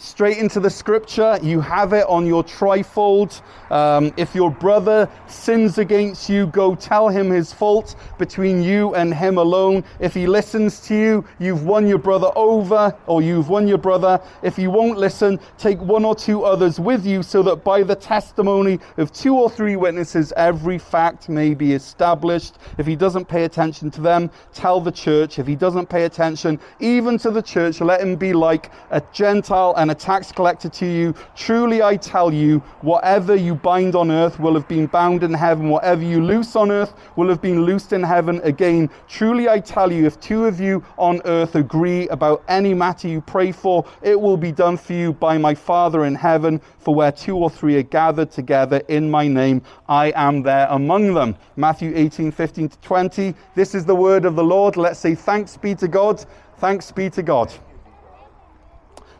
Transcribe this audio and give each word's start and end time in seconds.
Straight 0.00 0.38
into 0.38 0.60
the 0.60 0.70
scripture. 0.70 1.40
You 1.42 1.60
have 1.60 1.92
it 1.92 2.06
on 2.06 2.24
your 2.24 2.44
trifold. 2.44 3.42
Um, 3.72 4.14
if 4.16 4.32
your 4.32 4.48
brother 4.48 5.08
sins 5.26 5.78
against 5.78 6.28
you, 6.28 6.46
go 6.46 6.76
tell 6.76 7.08
him 7.08 7.30
his 7.30 7.52
fault 7.52 7.96
between 8.16 8.62
you 8.62 8.94
and 8.94 9.12
him 9.12 9.38
alone. 9.38 9.82
If 9.98 10.14
he 10.14 10.28
listens 10.28 10.80
to 10.86 10.94
you, 10.94 11.24
you've 11.40 11.64
won 11.64 11.88
your 11.88 11.98
brother 11.98 12.30
over, 12.36 12.96
or 13.08 13.22
you've 13.22 13.48
won 13.48 13.66
your 13.66 13.78
brother. 13.78 14.20
If 14.42 14.56
he 14.56 14.68
won't 14.68 14.98
listen, 14.98 15.40
take 15.58 15.80
one 15.80 16.04
or 16.04 16.14
two 16.14 16.44
others 16.44 16.78
with 16.78 17.04
you, 17.04 17.24
so 17.24 17.42
that 17.42 17.64
by 17.64 17.82
the 17.82 17.96
testimony 17.96 18.78
of 18.98 19.12
two 19.12 19.34
or 19.34 19.50
three 19.50 19.74
witnesses, 19.74 20.32
every 20.36 20.78
fact 20.78 21.28
may 21.28 21.54
be 21.54 21.72
established. 21.72 22.58
If 22.78 22.86
he 22.86 22.94
doesn't 22.94 23.26
pay 23.26 23.42
attention 23.42 23.90
to 23.90 24.00
them, 24.00 24.30
tell 24.54 24.80
the 24.80 24.92
church. 24.92 25.40
If 25.40 25.48
he 25.48 25.56
doesn't 25.56 25.88
pay 25.88 26.04
attention 26.04 26.60
even 26.78 27.18
to 27.18 27.32
the 27.32 27.42
church, 27.42 27.80
let 27.80 28.00
him 28.00 28.14
be 28.14 28.32
like 28.32 28.70
a 28.90 29.02
Gentile 29.12 29.74
and 29.76 29.87
a 29.90 29.94
tax 29.94 30.32
collector 30.32 30.68
to 30.68 30.86
you. 30.86 31.14
Truly 31.36 31.82
I 31.82 31.96
tell 31.96 32.32
you, 32.32 32.58
whatever 32.80 33.34
you 33.34 33.54
bind 33.54 33.94
on 33.94 34.10
earth 34.10 34.38
will 34.38 34.54
have 34.54 34.68
been 34.68 34.86
bound 34.86 35.22
in 35.22 35.34
heaven. 35.34 35.68
Whatever 35.68 36.02
you 36.02 36.22
loose 36.22 36.56
on 36.56 36.70
earth 36.70 36.94
will 37.16 37.28
have 37.28 37.40
been 37.40 37.62
loosed 37.62 37.92
in 37.92 38.02
heaven 38.02 38.40
again. 38.44 38.90
Truly 39.08 39.48
I 39.48 39.60
tell 39.60 39.92
you, 39.92 40.06
if 40.06 40.18
two 40.20 40.46
of 40.46 40.60
you 40.60 40.84
on 40.96 41.20
earth 41.24 41.54
agree 41.54 42.08
about 42.08 42.42
any 42.48 42.74
matter 42.74 43.08
you 43.08 43.20
pray 43.20 43.52
for, 43.52 43.84
it 44.02 44.20
will 44.20 44.36
be 44.36 44.52
done 44.52 44.76
for 44.76 44.92
you 44.92 45.12
by 45.12 45.38
my 45.38 45.54
Father 45.54 46.04
in 46.04 46.14
heaven. 46.14 46.60
For 46.78 46.94
where 46.94 47.12
two 47.12 47.36
or 47.36 47.50
three 47.50 47.76
are 47.76 47.82
gathered 47.82 48.30
together 48.30 48.82
in 48.88 49.10
my 49.10 49.28
name, 49.28 49.62
I 49.88 50.12
am 50.16 50.42
there 50.42 50.66
among 50.70 51.14
them. 51.14 51.36
Matthew 51.56 51.92
18, 51.94 52.30
15 52.30 52.68
to 52.70 52.78
20. 52.78 53.34
This 53.54 53.74
is 53.74 53.84
the 53.84 53.94
word 53.94 54.24
of 54.24 54.36
the 54.36 54.44
Lord. 54.44 54.76
Let's 54.76 54.98
say 54.98 55.14
thanks 55.14 55.56
be 55.56 55.74
to 55.76 55.88
God. 55.88 56.24
Thanks 56.58 56.90
be 56.90 57.10
to 57.10 57.22
God. 57.22 57.52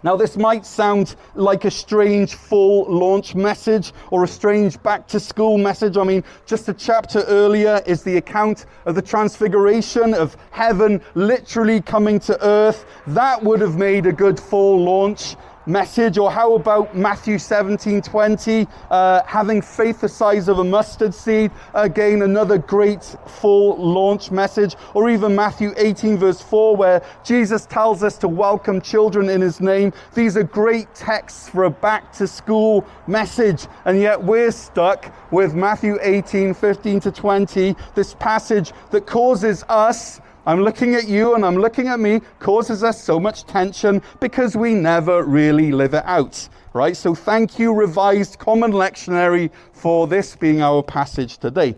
Now, 0.03 0.15
this 0.15 0.37
might 0.37 0.65
sound 0.65 1.17
like 1.35 1.65
a 1.65 1.71
strange 1.71 2.35
full 2.35 2.85
launch 2.85 3.35
message 3.35 3.93
or 4.11 4.23
a 4.23 4.29
strange 4.29 4.81
back 4.83 5.09
to 5.09 5.19
school 5.19 5.59
message. 5.59 5.97
I 5.97 6.05
mean, 6.05 6.23
just 6.47 6.69
a 6.69 6.75
chapter 6.75 7.23
earlier 7.23 7.83
is 7.85 8.05
the 8.05 8.17
account 8.17 8.67
of 8.87 8.95
the 8.95 9.03
transfiguration 9.03 10.15
of 10.15 10.37
heaven 10.51 11.01
literally 11.15 11.81
coming 11.81 12.21
to 12.21 12.45
earth. 12.45 12.87
That 13.09 13.43
would 13.43 13.61
have 13.61 13.77
made 13.77 14.07
a 14.07 14.13
good 14.13 14.39
full 14.39 14.81
launch 14.85 15.35
message? 15.69 16.19
Or 16.19 16.31
how 16.31 16.55
about 16.55 16.97
Matthew 16.97 17.39
17 17.39 18.03
20, 18.03 18.67
uh, 18.91 19.23
having 19.25 19.61
faith 19.63 20.01
the 20.01 20.09
size 20.09 20.49
of 20.49 20.59
a 20.59 20.65
mustard 20.65 21.15
seed? 21.15 21.51
Again, 21.75 22.23
another 22.23 22.59
great 22.59 23.05
full 23.27 23.77
launch 23.77 24.31
message. 24.31 24.75
Or 24.95 25.11
even 25.11 25.37
Matthew 25.37 25.75
18, 25.77 26.19
verse 26.19 26.41
4, 26.41 26.77
where 26.77 27.03
Jesus 27.25 27.67
tells 27.67 28.03
us 28.03 28.17
to 28.19 28.29
welcome 28.29 28.81
children 28.81 29.29
in 29.29 29.41
his 29.41 29.61
name. 29.61 29.93
These 30.15 30.37
are 30.37 30.45
great 30.45 30.95
texts 30.95 31.49
for 31.49 31.65
a 31.65 31.71
back 31.71 32.13
to 32.15 32.27
school 32.27 32.87
message. 33.07 33.67
And 33.85 34.01
yet 34.01 34.23
we're 34.23 34.51
stuck 34.51 35.13
with 35.31 35.55
Matthew 35.55 35.99
18, 36.01 36.55
15 36.55 37.01
to 37.01 37.13
20, 37.13 37.77
this 37.95 38.15
passage 38.15 38.73
that 38.91 39.07
causes 39.07 39.65
us 39.69 40.21
I'm 40.49 40.63
looking 40.63 40.95
at 40.95 41.07
you 41.07 41.35
and 41.35 41.45
I'm 41.45 41.57
looking 41.57 41.89
at 41.89 42.01
me 42.01 42.23
causes 42.39 42.83
us 42.83 42.99
so 43.05 43.21
much 43.21 43.45
tension 43.45 44.01
because 44.19 44.57
we 44.57 44.73
never 44.73 45.23
really 45.23 45.73
live 45.73 45.93
it 45.93 46.05
out, 46.07 46.49
right? 46.73 46.97
So 46.97 47.15
thank 47.15 47.59
you, 47.59 47.75
Revised 47.75 48.39
Common 48.39 48.73
Lectionary, 48.73 49.51
for 49.75 50.07
this 50.07 50.35
being 50.37 50.63
our 50.63 50.83
passage 50.83 51.37
today. 51.37 51.75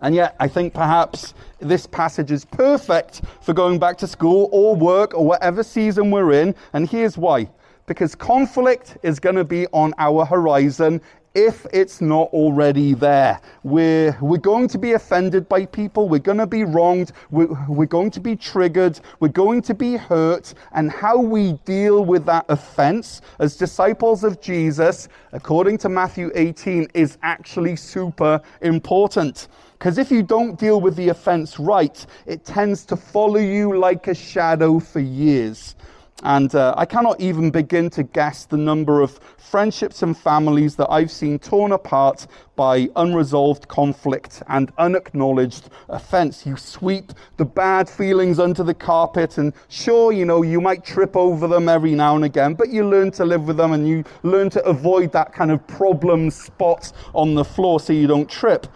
And 0.00 0.14
yet, 0.14 0.36
I 0.40 0.48
think 0.48 0.72
perhaps 0.72 1.34
this 1.58 1.86
passage 1.86 2.30
is 2.30 2.46
perfect 2.46 3.20
for 3.42 3.52
going 3.52 3.78
back 3.78 3.98
to 3.98 4.06
school 4.06 4.48
or 4.52 4.74
work 4.74 5.12
or 5.12 5.26
whatever 5.26 5.62
season 5.62 6.10
we're 6.10 6.32
in. 6.32 6.54
And 6.72 6.88
here's 6.88 7.18
why. 7.18 7.50
Because 7.84 8.14
conflict 8.14 8.96
is 9.02 9.20
going 9.20 9.36
to 9.36 9.44
be 9.44 9.66
on 9.74 9.92
our 9.98 10.24
horizon 10.24 11.02
if 11.34 11.66
it's 11.72 12.00
not 12.00 12.28
already 12.32 12.94
there. 12.94 13.40
We're, 13.62 14.16
we're 14.20 14.38
going 14.38 14.68
to 14.68 14.78
be 14.78 14.92
offended 14.92 15.48
by 15.48 15.66
people. 15.66 16.08
We're 16.08 16.18
going 16.18 16.38
to 16.38 16.46
be 16.46 16.64
wronged. 16.64 17.12
We're, 17.30 17.48
we're 17.68 17.86
going 17.86 18.10
to 18.12 18.20
be 18.20 18.34
triggered. 18.34 19.00
We're 19.20 19.28
going 19.28 19.62
to 19.62 19.74
be 19.74 19.96
hurt. 19.96 20.54
And 20.72 20.90
how 20.90 21.18
we 21.18 21.52
deal 21.64 22.04
with 22.04 22.26
that 22.26 22.46
offense 22.48 23.20
as 23.38 23.56
disciples 23.56 24.24
of 24.24 24.40
Jesus, 24.40 25.08
according 25.32 25.78
to 25.78 25.88
Matthew 25.88 26.32
18, 26.34 26.88
is 26.94 27.16
actually 27.22 27.76
super 27.76 28.40
important. 28.62 29.48
Because 29.78 29.98
if 29.98 30.10
you 30.10 30.22
don't 30.22 30.58
deal 30.58 30.80
with 30.80 30.96
the 30.96 31.08
offense 31.08 31.58
right, 31.58 32.04
it 32.26 32.44
tends 32.44 32.84
to 32.86 32.96
follow 32.96 33.38
you 33.38 33.78
like 33.78 34.08
a 34.08 34.14
shadow 34.14 34.78
for 34.78 35.00
years. 35.00 35.74
And 36.22 36.54
uh, 36.54 36.74
I 36.76 36.84
cannot 36.84 37.20
even 37.20 37.50
begin 37.50 37.88
to 37.90 38.02
guess 38.02 38.44
the 38.44 38.56
number 38.56 39.00
of 39.00 39.18
friendships 39.38 40.02
and 40.02 40.16
families 40.16 40.76
that 40.76 40.90
I've 40.90 41.10
seen 41.10 41.38
torn 41.38 41.72
apart 41.72 42.26
by 42.56 42.88
unresolved 42.96 43.68
conflict 43.68 44.42
and 44.48 44.70
unacknowledged 44.76 45.70
offense. 45.88 46.44
You 46.44 46.56
sweep 46.56 47.12
the 47.38 47.46
bad 47.46 47.88
feelings 47.88 48.38
under 48.38 48.62
the 48.62 48.74
carpet, 48.74 49.38
and 49.38 49.54
sure, 49.68 50.12
you 50.12 50.26
know, 50.26 50.42
you 50.42 50.60
might 50.60 50.84
trip 50.84 51.16
over 51.16 51.48
them 51.48 51.68
every 51.68 51.94
now 51.94 52.16
and 52.16 52.24
again, 52.24 52.52
but 52.52 52.68
you 52.68 52.86
learn 52.86 53.10
to 53.12 53.24
live 53.24 53.46
with 53.46 53.56
them 53.56 53.72
and 53.72 53.88
you 53.88 54.04
learn 54.22 54.50
to 54.50 54.62
avoid 54.64 55.12
that 55.12 55.32
kind 55.32 55.50
of 55.50 55.66
problem 55.66 56.30
spot 56.30 56.92
on 57.14 57.34
the 57.34 57.44
floor 57.44 57.80
so 57.80 57.94
you 57.94 58.06
don't 58.06 58.28
trip. 58.28 58.66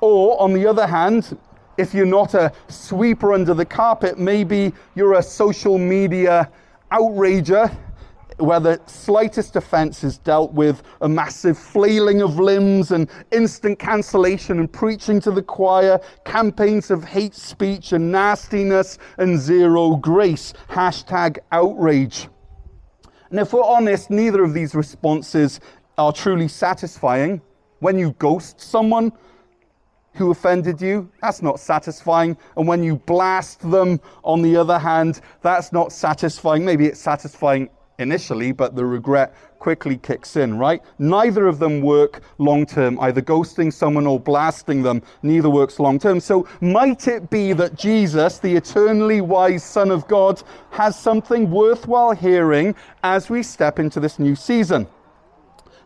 Or, 0.00 0.40
on 0.40 0.54
the 0.54 0.66
other 0.66 0.86
hand, 0.86 1.36
if 1.76 1.92
you're 1.92 2.06
not 2.06 2.34
a 2.34 2.52
sweeper 2.68 3.32
under 3.32 3.52
the 3.52 3.64
carpet, 3.64 4.18
maybe 4.18 4.72
you're 4.94 5.14
a 5.14 5.22
social 5.22 5.76
media 5.76 6.50
outrager 6.94 7.68
where 8.38 8.60
the 8.60 8.80
slightest 8.86 9.56
offense 9.56 10.04
is 10.04 10.18
dealt 10.18 10.52
with 10.52 10.82
a 11.00 11.08
massive 11.08 11.58
flailing 11.58 12.22
of 12.22 12.38
limbs 12.38 12.92
and 12.92 13.10
instant 13.32 13.78
cancellation 13.78 14.58
and 14.58 14.72
preaching 14.72 15.20
to 15.20 15.30
the 15.30 15.42
choir, 15.42 16.00
campaigns 16.24 16.90
of 16.90 17.04
hate 17.04 17.34
speech 17.34 17.92
and 17.92 18.12
nastiness 18.12 18.98
and 19.18 19.38
zero 19.38 19.96
grace. 19.96 20.52
Hashtag 20.68 21.38
outrage. 21.52 22.28
And 23.30 23.40
if 23.40 23.52
we're 23.52 23.64
honest, 23.64 24.10
neither 24.10 24.44
of 24.44 24.54
these 24.54 24.74
responses 24.74 25.60
are 25.98 26.12
truly 26.12 26.48
satisfying. 26.48 27.40
When 27.80 27.98
you 27.98 28.12
ghost 28.18 28.60
someone, 28.60 29.12
who 30.14 30.30
offended 30.30 30.80
you, 30.80 31.10
that's 31.20 31.42
not 31.42 31.60
satisfying. 31.60 32.36
And 32.56 32.66
when 32.66 32.82
you 32.82 32.96
blast 32.96 33.68
them, 33.70 34.00
on 34.22 34.42
the 34.42 34.56
other 34.56 34.78
hand, 34.78 35.20
that's 35.42 35.72
not 35.72 35.92
satisfying. 35.92 36.64
Maybe 36.64 36.86
it's 36.86 37.00
satisfying 37.00 37.68
initially, 37.98 38.52
but 38.52 38.74
the 38.74 38.84
regret 38.84 39.34
quickly 39.58 39.96
kicks 39.96 40.36
in, 40.36 40.58
right? 40.58 40.82
Neither 40.98 41.46
of 41.46 41.58
them 41.58 41.80
work 41.80 42.22
long 42.38 42.66
term, 42.66 42.98
either 43.00 43.22
ghosting 43.22 43.72
someone 43.72 44.06
or 44.06 44.20
blasting 44.20 44.82
them. 44.82 45.02
Neither 45.22 45.48
works 45.48 45.78
long 45.78 45.98
term. 45.98 46.20
So, 46.20 46.46
might 46.60 47.08
it 47.08 47.30
be 47.30 47.52
that 47.54 47.74
Jesus, 47.74 48.38
the 48.38 48.54
eternally 48.56 49.20
wise 49.20 49.64
Son 49.64 49.90
of 49.90 50.06
God, 50.06 50.42
has 50.70 50.98
something 50.98 51.50
worthwhile 51.50 52.12
hearing 52.12 52.74
as 53.02 53.30
we 53.30 53.42
step 53.42 53.78
into 53.78 54.00
this 54.00 54.18
new 54.18 54.34
season? 54.34 54.86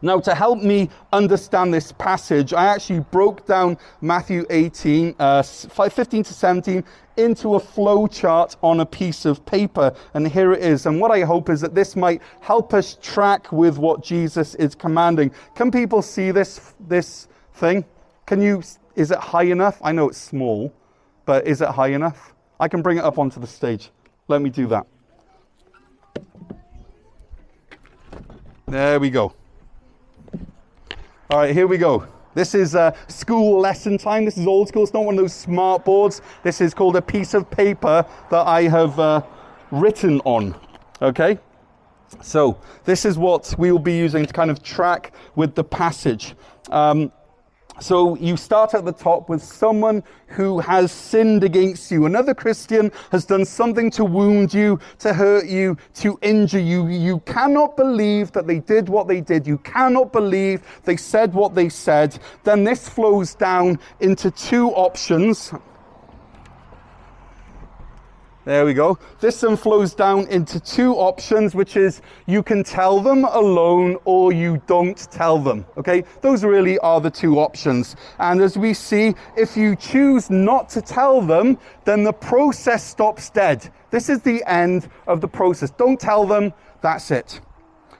Now, 0.03 0.21
to 0.21 0.35
help 0.35 0.63
me 0.63 0.91
understand 1.13 1.75
this 1.75 1.93
passage, 1.93 2.53
I 2.53 2.67
actually 2.67 3.01
broke 3.01 3.47
down 3.47 3.79
Matthew 4.01 4.47
18, 4.51 5.17
uh, 5.19 5.43
15 5.43 6.23
to 6.23 6.35
17 6.35 6.85
into 7.17 7.57
a 7.57 7.61
flow 7.61 8.07
chart 8.07 8.57
on 8.63 8.81
a 8.81 8.87
piece 8.87 9.25
of 9.25 9.45
paper. 9.45 9.93
And 10.15 10.27
here 10.27 10.53
it 10.53 10.63
is. 10.63 10.87
And 10.87 11.01
what 11.01 11.11
I 11.11 11.21
hope 11.21 11.51
is 11.51 11.61
that 11.61 11.75
this 11.75 11.97
might 11.97 12.23
help 12.41 12.73
us 12.73 12.97
track 13.03 13.51
with 13.51 13.77
what 13.77 14.03
Jesus 14.03 14.55
is 14.55 14.75
commanding. 14.75 15.33
Can 15.57 15.71
people 15.71 16.01
see 16.01 16.31
this, 16.31 16.75
this 16.89 17.29
thing? 17.55 17.85
Can 18.27 18.41
you, 18.41 18.63
is 18.95 19.11
it 19.11 19.19
high 19.19 19.45
enough? 19.45 19.81
I 19.83 19.93
know 19.93 20.09
it's 20.09 20.19
small, 20.19 20.73
but 21.27 21.47
is 21.47 21.61
it 21.61 21.69
high 21.69 21.89
enough? 21.89 22.35
I 22.61 22.69
can 22.69 22.83
bring 22.83 22.99
it 22.99 23.05
up 23.05 23.19
onto 23.19 23.41
the 23.41 23.47
stage. 23.47 23.91
Let 24.29 24.41
me 24.43 24.51
do 24.51 24.67
that. 24.69 24.87
There 28.67 29.01
we 29.01 29.09
go. 29.11 29.33
All 31.31 31.37
right, 31.37 31.53
here 31.53 31.67
we 31.67 31.77
go. 31.77 32.07
This 32.33 32.55
is 32.55 32.75
a 32.75 32.95
school 33.07 33.61
lesson 33.61 33.99
time. 33.99 34.25
This 34.25 34.39
is 34.39 34.47
old 34.47 34.69
school. 34.69 34.83
It's 34.83 34.95
not 34.95 35.05
one 35.05 35.17
of 35.17 35.21
those 35.21 35.35
smart 35.35 35.85
boards. 35.85 36.23
This 36.43 36.63
is 36.63 36.73
called 36.73 36.97
a 36.97 37.03
piece 37.03 37.35
of 37.35 37.51
paper 37.51 38.07
that 38.31 38.47
I 38.47 38.63
have 38.63 38.99
uh, 38.99 39.21
written 39.71 40.23
on. 40.25 40.59
Okay? 41.03 41.39
So, 42.23 42.59
this 42.87 43.05
is 43.05 43.19
what 43.19 43.55
we 43.59 43.71
will 43.71 43.79
be 43.79 43.95
using 43.95 44.25
to 44.25 44.33
kind 44.33 44.51
of 44.51 44.63
track 44.63 45.13
with 45.35 45.55
the 45.55 45.65
passage. 45.65 46.35
Um, 46.71 47.13
so 47.81 48.17
you 48.17 48.37
start 48.37 48.75
at 48.75 48.85
the 48.85 48.93
top 48.93 49.29
with 49.29 49.43
someone 49.43 50.03
who 50.27 50.59
has 50.59 50.91
sinned 50.93 51.45
against 51.45 51.91
you. 51.91 52.07
Another 52.07 52.35
Christian 52.35 52.91
has 53.13 53.25
done 53.25 53.45
something 53.45 53.91
to 53.93 54.05
wound 54.05 54.53
you, 54.53 54.79
to 54.99 55.13
hurt 55.13 55.47
you, 55.47 55.77
to 55.95 56.19
injure 56.23 56.59
you. 56.59 56.89
You 56.89 57.21
cannot 57.21 57.77
believe 57.77 58.33
that 58.33 58.47
they 58.47 58.59
did 58.59 58.89
what 58.89 59.09
they 59.09 59.21
did. 59.21 59.47
You 59.47 59.59
cannot 59.59 60.13
believe 60.13 60.63
they 60.85 60.97
said 60.97 61.35
what 61.35 61.55
they 61.55 61.69
said. 61.69 62.19
Then 62.45 62.65
this 62.65 62.89
flows 62.89 63.35
down 63.35 63.79
into 64.01 64.31
two 64.31 64.71
options. 64.71 65.53
There 68.49 68.65
we 68.65 68.73
go. 68.73 68.99
This 69.21 69.43
then 69.43 69.59
flows 69.59 69.93
down 69.93 70.27
into 70.29 70.59
two 70.59 70.95
options, 70.95 71.55
which 71.55 71.77
is 71.77 72.01
you 72.25 72.43
can 72.43 72.65
tell 72.65 72.99
them 72.99 73.27
alone 73.27 73.99
or 74.07 74.33
you 74.33 74.63
don't 74.67 74.97
tell 75.13 75.39
them. 75.39 75.67
Okay, 75.77 76.03
those 76.23 76.43
really 76.43 76.79
are 76.79 76.99
the 76.99 77.11
two 77.11 77.41
options. 77.41 77.95
And 78.19 78.41
as 78.41 78.57
we 78.57 78.73
see, 78.73 79.15
if 79.37 79.55
you 79.55 79.77
choose 79.77 80.31
not 80.31 80.71
to 80.71 80.81
tell 80.81 81.21
them, 81.21 81.59
then 81.85 82.05
the 82.05 82.13
process 82.15 82.83
stops 82.83 83.29
dead. 83.29 83.71
This 83.91 84.09
is 84.09 84.23
the 84.23 84.43
end 84.47 84.89
of 85.07 85.21
the 85.21 85.29
process. 85.29 85.69
Don't 85.69 86.01
tell 86.01 86.25
them, 86.25 86.55
that's 86.81 87.11
it. 87.11 87.43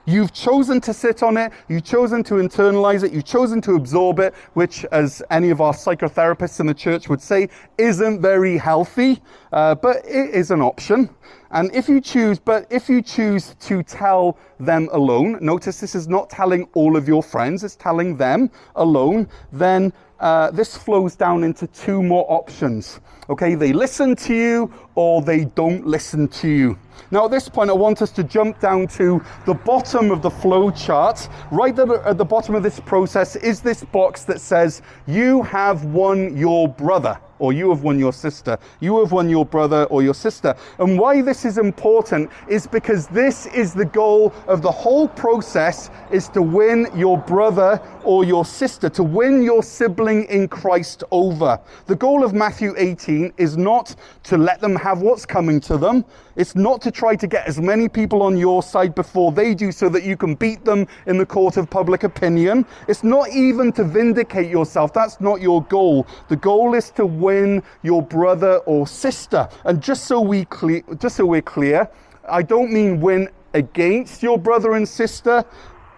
You've 0.09 0.33
chosen 0.33 0.81
to 0.81 0.91
sit 0.91 1.21
on 1.21 1.37
it, 1.37 1.51
you've 1.67 1.83
chosen 1.83 2.23
to 2.23 2.35
internalize 2.35 3.03
it, 3.03 3.13
you've 3.13 3.25
chosen 3.25 3.61
to 3.61 3.75
absorb 3.75 4.17
it, 4.17 4.33
which, 4.53 4.83
as 4.85 5.21
any 5.29 5.51
of 5.51 5.61
our 5.61 5.71
psychotherapists 5.71 6.59
in 6.59 6.65
the 6.65 6.73
church 6.73 7.07
would 7.09 7.21
say, 7.21 7.47
isn't 7.77 8.19
very 8.19 8.57
healthy, 8.57 9.21
uh, 9.53 9.75
but 9.75 9.97
it 9.97 10.31
is 10.31 10.49
an 10.49 10.61
option. 10.61 11.11
And 11.51 11.71
if 11.75 11.87
you 11.87 12.01
choose, 12.01 12.39
but 12.39 12.65
if 12.71 12.89
you 12.89 13.03
choose 13.03 13.53
to 13.59 13.83
tell 13.83 14.39
them 14.59 14.89
alone, 14.93 15.37
notice 15.41 15.79
this 15.79 15.93
is 15.93 16.07
not 16.07 16.27
telling 16.27 16.67
all 16.73 16.97
of 16.97 17.07
your 17.07 17.21
friends, 17.21 17.63
it's 17.63 17.75
telling 17.75 18.17
them 18.17 18.49
alone, 18.77 19.29
then 19.51 19.93
uh, 20.21 20.49
this 20.49 20.75
flows 20.75 21.15
down 21.15 21.43
into 21.43 21.67
two 21.67 22.01
more 22.01 22.25
options. 22.29 22.99
Okay, 23.29 23.53
they 23.53 23.73
listen 23.73 24.15
to 24.15 24.33
you 24.33 24.73
or 24.95 25.21
they 25.21 25.45
don't 25.45 25.85
listen 25.85 26.27
to 26.29 26.47
you. 26.47 26.79
Now, 27.11 27.25
at 27.25 27.31
this 27.31 27.49
point, 27.49 27.69
I 27.69 27.73
want 27.73 28.01
us 28.01 28.11
to 28.11 28.23
jump 28.23 28.59
down 28.59 28.87
to 28.87 29.21
the 29.45 29.53
bottom 29.53 30.11
of 30.11 30.21
the 30.21 30.29
flow 30.29 30.71
chart. 30.71 31.27
Right 31.51 31.77
at 31.77 32.17
the 32.17 32.25
bottom 32.25 32.55
of 32.55 32.63
this 32.63 32.79
process 32.79 33.35
is 33.35 33.61
this 33.61 33.83
box 33.83 34.23
that 34.25 34.41
says, 34.41 34.81
You 35.07 35.43
have 35.43 35.85
won 35.85 36.35
your 36.37 36.67
brother 36.67 37.19
or 37.39 37.53
you 37.53 37.69
have 37.69 37.83
won 37.83 37.97
your 37.97 38.13
sister. 38.13 38.57
You 38.79 38.99
have 38.99 39.11
won 39.11 39.29
your 39.29 39.45
brother 39.45 39.85
or 39.85 40.03
your 40.03 40.13
sister. 40.13 40.55
And 40.77 40.99
why 40.99 41.21
this 41.21 41.45
is 41.45 41.57
important 41.57 42.29
is 42.47 42.67
because 42.67 43.07
this 43.07 43.47
is 43.47 43.73
the 43.73 43.85
goal 43.85 44.33
of 44.47 44.61
the 44.61 44.71
whole 44.71 45.07
process 45.07 45.89
is 46.11 46.27
to 46.29 46.41
win 46.41 46.87
your 46.95 47.17
brother 47.17 47.81
or 48.03 48.23
your 48.23 48.45
sister, 48.45 48.89
to 48.89 49.03
win 49.03 49.41
your 49.41 49.63
sibling 49.63 50.25
in 50.25 50.47
Christ 50.47 51.03
over. 51.11 51.59
The 51.87 51.95
goal 51.95 52.23
of 52.23 52.33
Matthew 52.33 52.73
18 52.77 53.33
is 53.37 53.57
not 53.57 53.95
to 54.23 54.37
let 54.37 54.59
them 54.59 54.75
have 54.75 55.01
what's 55.01 55.25
coming 55.25 55.59
to 55.61 55.77
them. 55.77 56.05
It's 56.39 56.55
not 56.55 56.81
to 56.83 56.89
try 56.89 57.17
to 57.17 57.27
get 57.27 57.45
as 57.47 57.59
many 57.59 57.89
people 57.89 58.23
on 58.23 58.37
your 58.37 58.63
side 58.63 58.95
before 58.95 59.33
they 59.33 59.53
do 59.53 59.73
so 59.73 59.89
that 59.89 60.03
you 60.03 60.15
can 60.15 60.35
beat 60.35 60.63
them 60.63 60.87
in 61.05 61.17
the 61.17 61.25
court 61.25 61.57
of 61.57 61.69
public 61.69 62.03
opinion. 62.03 62.65
It's 62.87 63.03
not 63.03 63.27
even 63.31 63.73
to 63.73 63.83
vindicate 63.83 64.49
yourself. 64.49 64.93
That's 64.93 65.19
not 65.19 65.41
your 65.41 65.63
goal. 65.63 66.07
The 66.29 66.37
goal 66.37 66.75
is 66.75 66.91
to 66.91 67.05
win 67.05 67.61
your 67.81 68.01
brother 68.01 68.59
or 68.59 68.87
sister. 68.87 69.49
And 69.65 69.83
just 69.83 70.05
so 70.05 70.21
we 70.21 70.45
clear, 70.45 70.81
just 70.97 71.17
so 71.17 71.25
we're 71.25 71.41
clear, 71.41 71.89
I 72.29 72.41
don't 72.41 72.71
mean 72.71 73.01
win 73.01 73.27
against 73.53 74.23
your 74.23 74.37
brother 74.37 74.75
and 74.75 74.87
sister. 74.87 75.43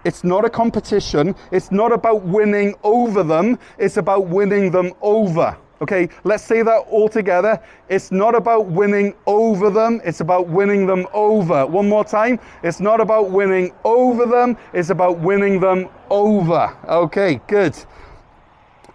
It's 0.06 0.24
not 0.24 0.44
a 0.44 0.50
competition. 0.50 1.36
It's 1.52 1.72
not 1.72 1.92
about 1.92 2.24
winning 2.24 2.74
over 2.82 3.22
them. 3.22 3.60
It's 3.78 3.98
about 3.98 4.26
winning 4.26 4.72
them 4.72 4.94
over. 5.04 5.56
Okay, 5.82 6.10
let's 6.24 6.44
say 6.44 6.62
that 6.62 6.86
all 6.90 7.10
together. 7.10 7.60
It's 7.90 8.12
not 8.12 8.36
about 8.36 8.68
winning 8.68 9.16
over 9.26 9.72
them, 9.72 10.00
it's 10.06 10.20
about 10.20 10.48
winning 10.48 10.86
them 10.86 11.08
over. 11.12 11.66
One 11.66 11.90
more 11.90 12.06
time. 12.06 12.40
It's 12.62 12.80
not 12.80 13.02
about 13.02 13.32
winning 13.32 13.74
over 13.84 14.28
them, 14.28 14.58
it's 14.74 14.92
about 14.92 15.18
winning 15.20 15.60
them 15.60 15.90
over. 16.12 16.78
Okay, 16.88 17.42
good. 17.48 17.76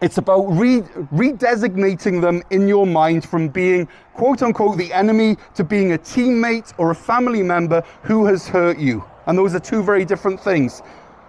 It's 0.00 0.18
about 0.18 0.44
re- 0.44 0.82
redesignating 1.12 2.20
them 2.20 2.42
in 2.50 2.68
your 2.68 2.86
mind 2.86 3.26
from 3.28 3.48
being, 3.48 3.88
quote 4.14 4.42
unquote, 4.42 4.78
the 4.78 4.92
enemy 4.92 5.36
to 5.54 5.64
being 5.64 5.94
a 5.94 5.98
teammate 5.98 6.72
or 6.78 6.92
a 6.92 6.94
family 6.94 7.42
member 7.42 7.82
who 8.02 8.26
has 8.26 8.46
hurt 8.46 8.78
you. 8.78 9.02
And 9.26 9.36
those 9.36 9.56
are 9.56 9.60
two 9.60 9.82
very 9.82 10.04
different 10.04 10.38
things 10.38 10.82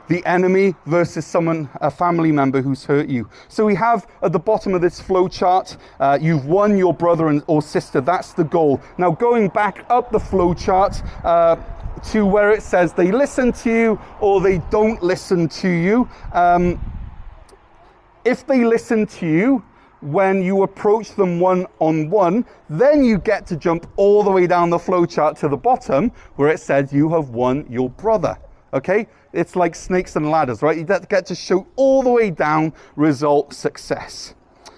the 0.08 0.26
enemy 0.26 0.76
versus 0.86 1.26
someone, 1.26 1.70
a 1.82 1.92
family 1.92 2.32
member 2.32 2.62
who's 2.62 2.86
hurt 2.86 3.10
you. 3.10 3.30
So 3.48 3.66
we 3.66 3.76
have 3.76 4.08
at 4.22 4.32
the 4.32 4.40
bottom 4.40 4.74
of 4.74 4.82
this 4.82 5.00
flow 5.00 5.28
chart, 5.28 5.78
uh, 6.00 6.18
you've 6.22 6.46
won 6.46 6.78
your 6.78 6.94
brother 6.94 7.28
and, 7.28 7.44
or 7.48 7.62
sister. 7.62 8.02
That's 8.02 8.34
the 8.34 8.44
goal. 8.44 8.82
Now 8.98 9.12
going 9.12 9.50
back 9.50 9.86
up 9.90 10.12
the 10.12 10.20
flow 10.20 10.54
chart 10.54 11.02
uh, 11.24 11.58
to 12.12 12.26
where 12.26 12.52
it 12.52 12.62
says 12.62 12.94
they 12.94 13.12
listen 13.12 13.52
to 13.52 13.70
you 13.70 14.00
or 14.22 14.42
they 14.42 14.60
don't 14.70 15.02
listen 15.02 15.48
to 15.50 15.70
you. 15.70 16.08
Um, 16.34 16.80
if 18.24 18.46
they 18.46 18.64
listen 18.66 19.06
to 19.08 19.28
you 19.28 19.64
when 20.02 20.44
you 20.44 20.64
approach 20.64 21.16
them 21.16 21.40
one 21.40 21.66
on 21.80 22.10
one, 22.10 22.46
then 22.70 23.04
you 23.04 23.18
get 23.18 23.48
to 23.48 23.56
jump 23.56 23.90
all 23.96 24.22
the 24.24 24.30
way 24.30 24.46
down 24.46 24.70
the 24.70 24.78
flowchart 24.78 25.40
to 25.40 25.48
the 25.48 25.58
bottom 25.58 26.12
where 26.36 26.50
it 26.50 26.60
says 26.60 26.94
you 26.94 27.10
have 27.10 27.30
won 27.30 27.66
your 27.70 27.90
brother. 27.90 28.38
Okay? 28.78 29.08
It's 29.34 29.56
like 29.56 29.76
snakes 29.76 30.16
and 30.16 30.32
ladders, 30.32 30.62
right? 30.62 30.78
You 30.78 30.86
get 30.86 31.26
to 31.28 31.36
shoot 31.36 31.66
all 31.76 32.02
the 32.02 32.10
way 32.10 32.32
down, 32.32 32.74
result, 32.96 33.54
success. 33.54 34.34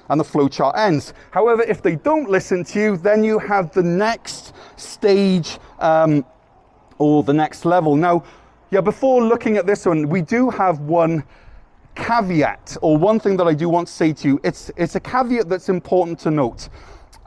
And 0.09 0.19
the 0.19 0.25
flowchart 0.25 0.75
ends. 0.75 1.13
However, 1.31 1.61
if 1.61 1.83
they 1.83 1.95
don't 1.95 2.29
listen 2.29 2.63
to 2.65 2.79
you, 2.79 2.97
then 2.97 3.23
you 3.23 3.37
have 3.37 3.71
the 3.71 3.83
next 3.83 4.53
stage 4.75 5.59
um, 5.79 6.25
or 6.97 7.23
the 7.23 7.33
next 7.33 7.63
level. 7.63 7.95
Now, 7.95 8.23
yeah, 8.71 8.81
before 8.81 9.23
looking 9.23 9.57
at 9.57 9.67
this 9.67 9.85
one, 9.85 10.09
we 10.09 10.21
do 10.21 10.49
have 10.49 10.79
one 10.79 11.23
caveat, 11.95 12.77
or 12.81 12.97
one 12.97 13.19
thing 13.19 13.37
that 13.37 13.47
I 13.47 13.53
do 13.53 13.69
want 13.69 13.87
to 13.87 13.93
say 13.93 14.13
to 14.13 14.27
you, 14.27 14.39
it's, 14.43 14.71
it's 14.77 14.95
a 14.95 14.99
caveat 14.99 15.49
that's 15.49 15.69
important 15.69 16.19
to 16.19 16.31
note. 16.31 16.69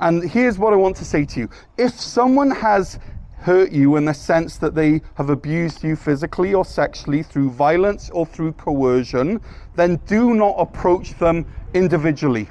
And 0.00 0.28
here's 0.28 0.58
what 0.58 0.72
I 0.72 0.76
want 0.76 0.96
to 0.96 1.04
say 1.04 1.24
to 1.24 1.40
you. 1.40 1.48
If 1.78 1.92
someone 1.92 2.50
has 2.50 2.98
hurt 3.42 3.72
you 3.72 3.96
in 3.96 4.04
the 4.04 4.14
sense 4.14 4.56
that 4.58 4.74
they 4.74 5.02
have 5.14 5.30
abused 5.30 5.84
you 5.84 5.96
physically 5.96 6.54
or 6.54 6.64
sexually 6.64 7.22
through 7.22 7.50
violence 7.50 8.10
or 8.10 8.24
through 8.24 8.52
coercion, 8.52 9.40
then 9.76 9.96
do 10.06 10.34
not 10.34 10.54
approach 10.58 11.18
them 11.18 11.46
individually. 11.74 12.48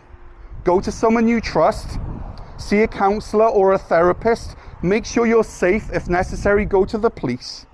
Go 0.64 0.80
to 0.80 0.92
someone 0.92 1.28
you 1.28 1.42
trust, 1.42 2.00
see 2.58 2.82
a 2.82 2.88
counselor 2.88 3.48
or 3.48 3.74
a 3.74 3.78
therapist, 3.78 4.56
make 4.84 5.06
sure 5.06 5.26
you're 5.26 5.44
safe. 5.44 5.90
If 5.92 6.10
necessary, 6.10 6.66
go 6.66 6.86
to 6.86 6.98
the 6.98 7.10
police 7.10 7.66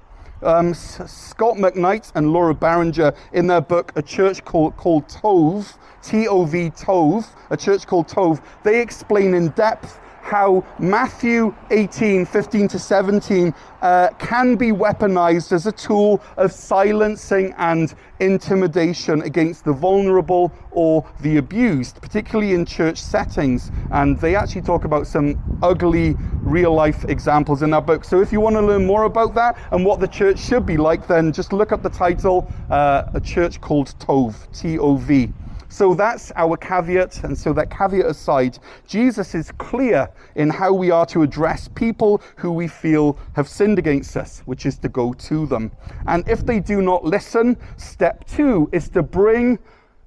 um, 0.44 0.74
Scot 0.74 1.56
McKnight 1.56 2.12
and 2.16 2.31
Laura 2.31 2.54
Barringer 2.54 3.14
in 3.34 3.48
their 3.48 3.62
book, 3.62 3.92
A 3.96 4.02
Church 4.02 4.44
Called, 4.44 4.78
called 4.78 5.08
Tov, 5.08 5.78
T 6.04 6.28
O 6.28 6.46
V 6.46 6.69
Tov, 6.72 7.28
A 7.50 7.58
Church 7.58 7.88
Called 7.88 8.08
Tov, 8.08 8.42
they 8.64 8.81
explain 8.81 9.34
in 9.34 9.50
depth 9.50 10.00
how 10.27 10.62
Matthew 10.77 11.56
18, 11.71 12.25
15 12.25 12.68
to 12.68 12.79
17 12.79 13.53
uh, 13.81 14.09
can 14.19 14.57
be 14.57 14.71
weaponized 14.71 15.54
as 15.54 15.68
a 15.68 15.71
tool 15.71 16.21
of 16.35 16.52
silencing 16.52 17.54
and 17.57 17.95
intimidation 18.19 19.21
against 19.21 19.63
the 19.63 19.71
vulnerable 19.71 20.52
or 20.71 21.09
the 21.21 21.37
abused, 21.37 22.02
particularly 22.02 22.54
in 22.54 22.66
church 22.66 22.97
settings. 22.97 23.71
And 23.92 24.19
they 24.19 24.35
actually 24.35 24.63
talk 24.63 24.83
about 24.83 25.07
some 25.07 25.42
ugly 25.63 26.18
real 26.42 26.73
life 26.73 27.06
examples 27.06 27.61
in 27.61 27.69
that 27.69 27.85
book. 27.85 28.04
So 28.04 28.19
if 28.19 28.33
you 28.33 28.42
want 28.42 28.57
to 28.57 28.61
learn 28.61 28.85
more 28.85 29.06
about 29.06 29.33
that 29.35 29.57
and 29.71 29.85
what 29.85 30.02
the 30.02 30.09
church 30.09 30.40
should 30.40 30.66
be 30.66 30.75
like, 30.75 31.07
then 31.07 31.31
just 31.31 31.54
look 31.54 31.71
up 31.71 31.83
the 31.83 31.90
title, 31.90 32.52
uh, 32.69 33.11
A 33.13 33.21
Church 33.21 33.61
Called 33.61 33.97
Tov, 33.99 34.52
T 34.52 34.78
O 34.78 34.97
V. 34.97 35.31
So 35.78 35.94
that's 35.94 36.31
our 36.36 36.57
caveat. 36.57 37.24
And 37.24 37.38
so, 37.38 37.54
that 37.54 37.69
caveat 37.69 38.07
aside, 38.07 38.57
Jesus 38.88 39.36
is 39.36 39.52
clear 39.60 40.10
in 40.34 40.50
how 40.50 40.74
we 40.74 40.90
are 40.90 41.06
to 41.06 41.22
address 41.22 41.68
people 41.68 42.19
who 42.36 42.52
we 42.52 42.68
feel 42.68 43.16
have 43.36 43.48
sinned 43.48 43.78
against 43.78 44.18
us, 44.18 44.42
which 44.46 44.66
is 44.66 44.80
to 44.80 44.90
go 44.90 45.14
to 45.14 45.46
them. 45.46 45.72
And 46.07 46.28
if 46.28 46.44
they 46.44 46.60
do 46.60 46.81
not 46.81 47.04
listen, 47.04 47.57
step 47.78 48.26
two 48.26 48.68
is 48.72 48.90
to 48.90 49.04
bring 49.04 49.60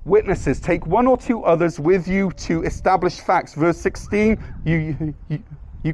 witnesses. 0.05 0.59
Take 0.59 0.89
one 0.89 1.07
or 1.07 1.17
two 1.17 1.45
others 1.45 1.79
with 1.79 2.09
you 2.09 2.33
to 2.33 2.65
establish 2.65 3.21
facts. 3.21 3.55
Verse 3.55 3.79
16, 3.79 4.43
you, 4.65 4.77
you 4.77 5.15
you 5.29 5.43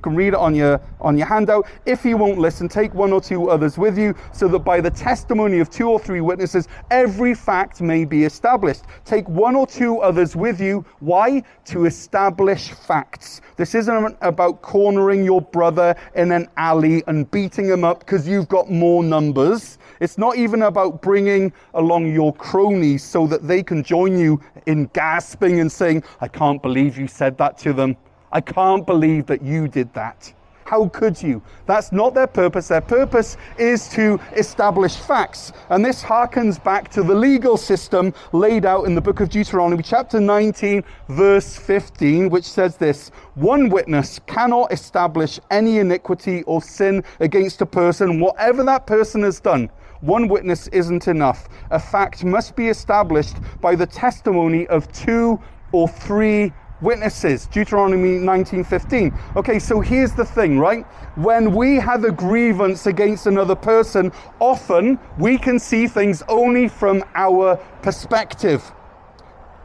can 0.00 0.14
read 0.14 0.28
it 0.28 0.34
on 0.34 0.54
your, 0.54 0.80
on 1.00 1.16
your 1.16 1.26
handout. 1.26 1.66
If 1.86 2.04
you 2.04 2.16
won't 2.16 2.38
listen, 2.38 2.68
take 2.68 2.92
one 2.94 3.12
or 3.12 3.20
two 3.20 3.50
others 3.50 3.78
with 3.78 3.96
you 3.96 4.14
so 4.32 4.48
that 4.48 4.60
by 4.60 4.80
the 4.80 4.90
testimony 4.90 5.60
of 5.60 5.70
two 5.70 5.88
or 5.88 5.98
three 5.98 6.20
witnesses, 6.20 6.68
every 6.90 7.34
fact 7.34 7.80
may 7.80 8.04
be 8.04 8.24
established. 8.24 8.82
Take 9.04 9.28
one 9.28 9.54
or 9.54 9.66
two 9.66 9.98
others 9.98 10.34
with 10.34 10.60
you. 10.60 10.84
Why? 10.98 11.42
To 11.66 11.84
establish 11.86 12.70
facts. 12.70 13.40
This 13.56 13.74
isn't 13.74 14.16
about 14.20 14.62
cornering 14.62 15.24
your 15.24 15.40
brother 15.40 15.94
in 16.14 16.32
an 16.32 16.48
alley 16.56 17.02
and 17.06 17.30
beating 17.30 17.66
him 17.66 17.84
up 17.84 18.00
because 18.00 18.26
you've 18.28 18.48
got 18.48 18.70
more 18.70 19.02
numbers. 19.02 19.78
It's 20.00 20.18
not 20.18 20.36
even 20.36 20.62
about 20.62 21.00
bringing 21.00 21.52
along 21.74 22.12
your 22.12 22.34
cronies 22.34 23.02
so 23.02 23.26
that 23.28 23.46
they 23.46 23.62
can 23.62 23.82
join 23.82 24.18
you 24.18 24.40
in 24.66 24.86
gasping 24.92 25.60
and 25.60 25.70
saying, 25.70 26.02
I 26.20 26.28
can't 26.28 26.60
believe 26.60 26.98
you 26.98 27.06
said 27.06 27.38
that 27.38 27.56
to 27.58 27.72
them. 27.72 27.96
I 28.36 28.42
can't 28.42 28.84
believe 28.84 29.24
that 29.28 29.40
you 29.40 29.66
did 29.66 29.94
that. 29.94 30.30
How 30.66 30.88
could 30.88 31.22
you? 31.22 31.40
That's 31.64 31.90
not 31.90 32.12
their 32.12 32.26
purpose. 32.26 32.68
Their 32.68 32.82
purpose 32.82 33.38
is 33.56 33.88
to 33.94 34.20
establish 34.36 34.94
facts. 34.94 35.54
And 35.70 35.82
this 35.82 36.04
harkens 36.04 36.62
back 36.62 36.90
to 36.90 37.02
the 37.02 37.14
legal 37.14 37.56
system 37.56 38.12
laid 38.32 38.66
out 38.66 38.84
in 38.84 38.94
the 38.94 39.00
book 39.00 39.20
of 39.20 39.30
Deuteronomy, 39.30 39.82
chapter 39.82 40.20
19, 40.20 40.84
verse 41.08 41.56
15, 41.56 42.28
which 42.28 42.44
says 42.44 42.76
this 42.76 43.08
One 43.36 43.70
witness 43.70 44.20
cannot 44.26 44.70
establish 44.70 45.40
any 45.50 45.78
iniquity 45.78 46.42
or 46.42 46.60
sin 46.60 47.04
against 47.20 47.62
a 47.62 47.66
person, 47.66 48.20
whatever 48.20 48.62
that 48.64 48.86
person 48.86 49.22
has 49.22 49.40
done. 49.40 49.70
One 50.02 50.28
witness 50.28 50.68
isn't 50.68 51.08
enough. 51.08 51.48
A 51.70 51.78
fact 51.78 52.22
must 52.22 52.54
be 52.54 52.68
established 52.68 53.36
by 53.62 53.74
the 53.74 53.86
testimony 53.86 54.66
of 54.66 54.92
two 54.92 55.40
or 55.72 55.88
three 55.88 56.52
witnesses 56.80 57.46
deuteronomy 57.46 58.18
19:15 58.18 59.12
okay 59.36 59.58
so 59.58 59.80
here's 59.80 60.12
the 60.12 60.24
thing 60.24 60.58
right? 60.58 60.84
When 61.16 61.54
we 61.54 61.76
have 61.76 62.04
a 62.04 62.12
grievance 62.12 62.86
against 62.86 63.26
another 63.26 63.54
person 63.54 64.12
often 64.38 64.98
we 65.18 65.38
can 65.38 65.58
see 65.58 65.86
things 65.86 66.22
only 66.28 66.68
from 66.68 67.02
our 67.14 67.56
perspective 67.82 68.70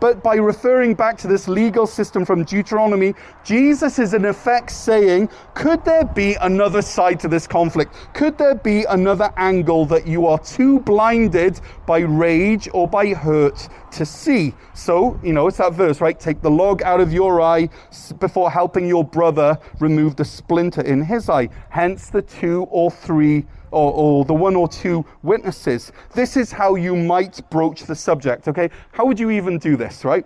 but 0.02 0.24
by 0.24 0.36
referring 0.36 0.96
back 0.96 1.16
to 1.20 1.28
this 1.28 1.48
legal 1.48 1.86
system 1.86 2.26
from 2.26 2.44
Deuteronomy, 2.44 3.14
Jesus 3.46 4.00
is 4.00 4.16
in 4.16 4.26
effect 4.26 4.72
saying, 4.72 5.30
could 5.54 5.86
there 5.86 6.04
be 6.04 6.34
another 6.42 6.82
side 6.82 7.20
to 7.20 7.28
this 7.28 7.46
conflict? 7.46 7.96
Could 8.16 8.36
there 8.40 8.56
be 8.56 8.84
another 8.86 9.32
angle 9.38 9.86
that 9.86 10.08
you 10.08 10.26
are 10.26 10.40
too 10.40 10.80
blinded 10.80 11.62
by 11.86 12.00
rage 12.00 12.68
or 12.74 12.88
by 12.88 13.14
hurt 13.14 13.70
to 13.92 14.04
see? 14.04 14.56
So, 14.74 15.20
you 15.24 15.34
know, 15.34 15.46
it's 15.46 15.58
that 15.58 15.74
verse, 15.74 16.02
right? 16.02 16.20
Take 16.20 16.42
the 16.42 16.50
log 16.50 16.82
out 16.82 17.00
of 17.00 17.14
your 17.14 17.40
eye 17.40 17.70
before 18.18 18.50
helping 18.50 18.88
your 18.88 19.04
brother 19.04 19.60
remove 19.80 20.16
the 20.16 20.26
splinter 20.26 20.82
in 20.82 21.04
his 21.04 21.30
eye. 21.30 21.50
Hence 21.70 22.10
the 22.10 22.24
two 22.24 22.64
or 22.72 22.90
three 22.90 23.46
or, 23.72 23.94
or, 23.94 24.26
the 24.26 24.34
one 24.34 24.56
or 24.56 24.68
two 24.68 25.06
witnesses. 25.24 25.92
This 26.14 26.38
is 26.38 26.52
how 26.52 26.76
you 26.76 26.96
might 26.96 27.42
broach 27.50 27.84
the 27.84 27.96
subject, 27.96 28.48
okay? 28.48 28.70
How 28.92 29.06
would 29.06 29.20
you 29.20 29.32
even 29.32 29.58
do 29.58 29.76
this, 29.78 30.06
right? 30.06 30.26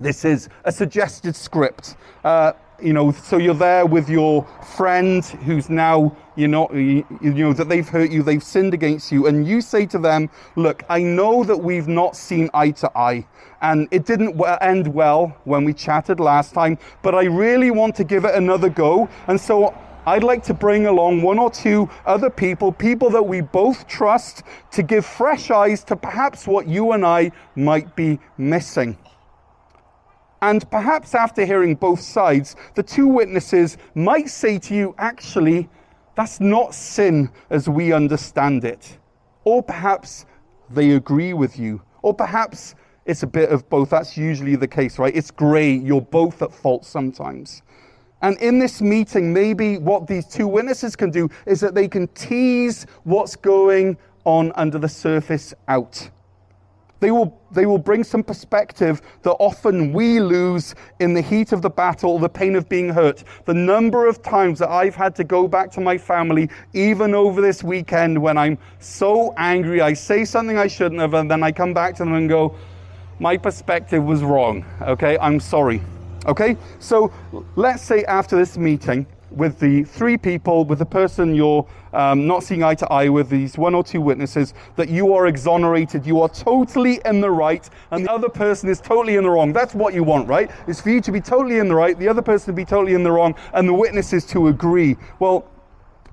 This 0.00 0.24
is 0.24 0.48
a 0.64 0.70
suggested 0.70 1.34
script. 1.34 1.96
Uh, 2.24 2.52
you 2.80 2.92
know, 2.92 3.10
so 3.10 3.38
you're 3.38 3.54
there 3.54 3.86
with 3.86 4.08
your 4.08 4.46
friend 4.76 5.24
who's 5.24 5.68
now, 5.68 6.16
you 6.36 6.46
know, 6.46 6.70
you, 6.72 7.04
you 7.20 7.32
know, 7.32 7.52
that 7.52 7.68
they've 7.68 7.88
hurt 7.88 8.10
you, 8.10 8.22
they've 8.22 8.42
sinned 8.42 8.72
against 8.72 9.10
you, 9.10 9.26
and 9.26 9.46
you 9.46 9.60
say 9.60 9.84
to 9.86 9.98
them, 9.98 10.30
Look, 10.54 10.84
I 10.88 11.02
know 11.02 11.42
that 11.42 11.56
we've 11.56 11.88
not 11.88 12.14
seen 12.14 12.48
eye 12.54 12.70
to 12.72 12.96
eye, 12.96 13.26
and 13.62 13.88
it 13.90 14.06
didn't 14.06 14.40
end 14.60 14.86
well 14.86 15.36
when 15.44 15.64
we 15.64 15.72
chatted 15.72 16.20
last 16.20 16.54
time, 16.54 16.78
but 17.02 17.16
I 17.16 17.24
really 17.24 17.72
want 17.72 17.96
to 17.96 18.04
give 18.04 18.24
it 18.24 18.34
another 18.36 18.68
go, 18.68 19.08
and 19.26 19.40
so 19.40 19.74
I'd 20.06 20.24
like 20.24 20.42
to 20.44 20.54
bring 20.54 20.86
along 20.86 21.22
one 21.22 21.38
or 21.38 21.50
two 21.50 21.88
other 22.06 22.30
people, 22.30 22.72
people 22.72 23.10
that 23.10 23.22
we 23.22 23.40
both 23.40 23.86
trust, 23.86 24.42
to 24.72 24.82
give 24.82 25.04
fresh 25.04 25.50
eyes 25.50 25.84
to 25.84 25.96
perhaps 25.96 26.46
what 26.46 26.66
you 26.66 26.92
and 26.92 27.04
I 27.04 27.32
might 27.56 27.94
be 27.94 28.18
missing. 28.38 28.96
And 30.40 30.68
perhaps 30.70 31.14
after 31.14 31.44
hearing 31.44 31.74
both 31.74 32.00
sides, 32.00 32.56
the 32.74 32.82
two 32.82 33.08
witnesses 33.08 33.76
might 33.94 34.28
say 34.28 34.58
to 34.60 34.74
you, 34.74 34.94
actually, 34.98 35.68
that's 36.14 36.40
not 36.40 36.74
sin 36.74 37.30
as 37.50 37.68
we 37.68 37.92
understand 37.92 38.64
it. 38.64 38.98
Or 39.44 39.62
perhaps 39.62 40.26
they 40.70 40.92
agree 40.92 41.32
with 41.32 41.58
you. 41.58 41.82
Or 42.02 42.14
perhaps 42.14 42.74
it's 43.04 43.22
a 43.22 43.26
bit 43.26 43.50
of 43.50 43.68
both. 43.68 43.90
That's 43.90 44.16
usually 44.16 44.54
the 44.54 44.68
case, 44.68 44.98
right? 44.98 45.14
It's 45.14 45.30
grey. 45.30 45.72
You're 45.72 46.00
both 46.00 46.42
at 46.42 46.52
fault 46.52 46.84
sometimes. 46.84 47.62
And 48.22 48.36
in 48.38 48.58
this 48.58 48.80
meeting, 48.80 49.32
maybe 49.32 49.78
what 49.78 50.06
these 50.06 50.26
two 50.26 50.48
witnesses 50.48 50.96
can 50.96 51.10
do 51.10 51.28
is 51.46 51.60
that 51.60 51.74
they 51.74 51.88
can 51.88 52.08
tease 52.08 52.86
what's 53.04 53.36
going 53.36 53.96
on 54.24 54.52
under 54.56 54.78
the 54.78 54.88
surface 54.88 55.54
out. 55.68 56.10
They 57.00 57.12
will, 57.12 57.40
they 57.52 57.64
will 57.64 57.78
bring 57.78 58.02
some 58.02 58.24
perspective 58.24 59.02
that 59.22 59.34
often 59.34 59.92
we 59.92 60.18
lose 60.18 60.74
in 60.98 61.14
the 61.14 61.22
heat 61.22 61.52
of 61.52 61.62
the 61.62 61.70
battle, 61.70 62.18
the 62.18 62.28
pain 62.28 62.56
of 62.56 62.68
being 62.68 62.88
hurt. 62.88 63.22
The 63.44 63.54
number 63.54 64.08
of 64.08 64.20
times 64.20 64.58
that 64.58 64.68
I've 64.68 64.96
had 64.96 65.14
to 65.16 65.24
go 65.24 65.46
back 65.46 65.70
to 65.72 65.80
my 65.80 65.96
family, 65.96 66.50
even 66.72 67.14
over 67.14 67.40
this 67.40 67.62
weekend, 67.62 68.20
when 68.20 68.36
I'm 68.36 68.58
so 68.80 69.32
angry, 69.36 69.80
I 69.80 69.92
say 69.92 70.24
something 70.24 70.58
I 70.58 70.66
shouldn't 70.66 71.00
have, 71.00 71.14
and 71.14 71.30
then 71.30 71.44
I 71.44 71.52
come 71.52 71.72
back 71.72 71.94
to 71.96 72.04
them 72.04 72.14
and 72.14 72.28
go, 72.28 72.56
My 73.20 73.36
perspective 73.36 74.02
was 74.02 74.24
wrong. 74.24 74.64
Okay, 74.82 75.16
I'm 75.18 75.38
sorry. 75.38 75.80
Okay, 76.26 76.56
so 76.78 77.12
let's 77.56 77.82
say 77.82 78.04
after 78.04 78.36
this 78.36 78.58
meeting 78.58 79.06
with 79.30 79.58
the 79.60 79.84
three 79.84 80.16
people, 80.16 80.64
with 80.64 80.78
the 80.78 80.86
person 80.86 81.34
you're 81.34 81.66
um, 81.92 82.26
not 82.26 82.42
seeing 82.42 82.62
eye 82.62 82.74
to 82.74 82.90
eye 82.92 83.08
with, 83.08 83.28
these 83.28 83.56
one 83.56 83.74
or 83.74 83.84
two 83.84 84.00
witnesses, 84.00 84.52
that 84.76 84.88
you 84.88 85.14
are 85.14 85.26
exonerated, 85.26 86.06
you 86.06 86.20
are 86.20 86.28
totally 86.28 87.00
in 87.04 87.20
the 87.20 87.30
right, 87.30 87.68
and 87.90 88.04
the 88.04 88.12
other 88.12 88.28
person 88.28 88.68
is 88.68 88.80
totally 88.80 89.16
in 89.16 89.22
the 89.22 89.30
wrong. 89.30 89.52
That's 89.52 89.74
what 89.74 89.94
you 89.94 90.02
want, 90.02 90.28
right? 90.28 90.50
Is 90.66 90.80
for 90.80 90.90
you 90.90 91.00
to 91.02 91.12
be 91.12 91.20
totally 91.20 91.58
in 91.58 91.68
the 91.68 91.74
right, 91.74 91.98
the 91.98 92.08
other 92.08 92.22
person 92.22 92.46
to 92.46 92.52
be 92.52 92.64
totally 92.64 92.94
in 92.94 93.02
the 93.02 93.12
wrong, 93.12 93.34
and 93.52 93.68
the 93.68 93.74
witnesses 93.74 94.24
to 94.26 94.48
agree. 94.48 94.96
Well, 95.20 95.48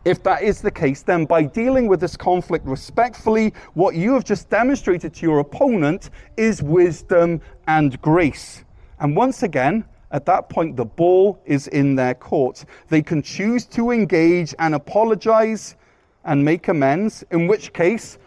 if 0.03 0.21
that 0.23 0.43
is 0.43 0.61
the 0.61 0.71
case, 0.71 1.01
then 1.01 1.25
by 1.25 1.43
dealing 1.43 1.87
with 1.87 1.99
this 1.99 2.15
conflict 2.15 2.65
respectfully, 2.67 3.53
what 3.73 3.95
you 3.95 4.13
have 4.13 4.23
just 4.23 4.49
demonstrated 4.49 5.15
to 5.15 5.21
your 5.25 5.39
opponent 5.39 6.11
is 6.37 6.61
wisdom 6.61 7.41
and 7.67 7.99
grace. 8.01 8.63
And 8.99 9.15
once 9.15 9.41
again, 9.41 9.83
at 10.15 10.25
that 10.27 10.47
point, 10.47 10.77
the 10.77 10.85
ball 10.85 11.41
is 11.45 11.67
in 11.67 11.95
their 11.95 12.13
court. 12.13 12.63
They 12.87 13.01
can 13.01 13.21
choose 13.21 13.65
to 13.65 13.91
engage 13.91 14.55
and 14.59 14.73
apologize 14.73 15.75
and 16.23 16.43
make 16.43 16.69
amends, 16.69 17.25
in 17.31 17.47
which 17.47 17.73
case, 17.73 18.17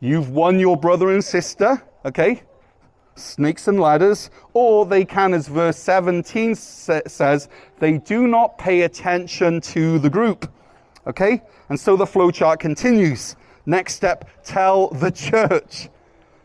you've 0.00 0.28
won 0.28 0.60
your 0.60 0.76
brother 0.76 1.08
and 1.08 1.24
sister, 1.24 1.82
okay? 2.04 2.42
Snakes 3.14 3.68
and 3.68 3.80
ladders. 3.80 4.28
Or 4.52 4.84
they 4.84 5.02
can, 5.06 5.32
as 5.32 5.48
verse 5.48 5.78
17 5.78 6.54
says, 6.54 7.48
they 7.78 7.96
do 7.96 8.26
not 8.26 8.58
pay 8.58 8.82
attention 8.82 9.62
to 9.62 9.98
the 9.98 10.10
group, 10.10 10.46
okay? 11.06 11.40
And 11.70 11.80
so 11.80 11.96
the 11.96 12.04
flowchart 12.04 12.58
continues. 12.58 13.34
Next 13.64 13.94
step, 13.94 14.28
tell 14.44 14.88
the 14.88 15.10
church. 15.10 15.88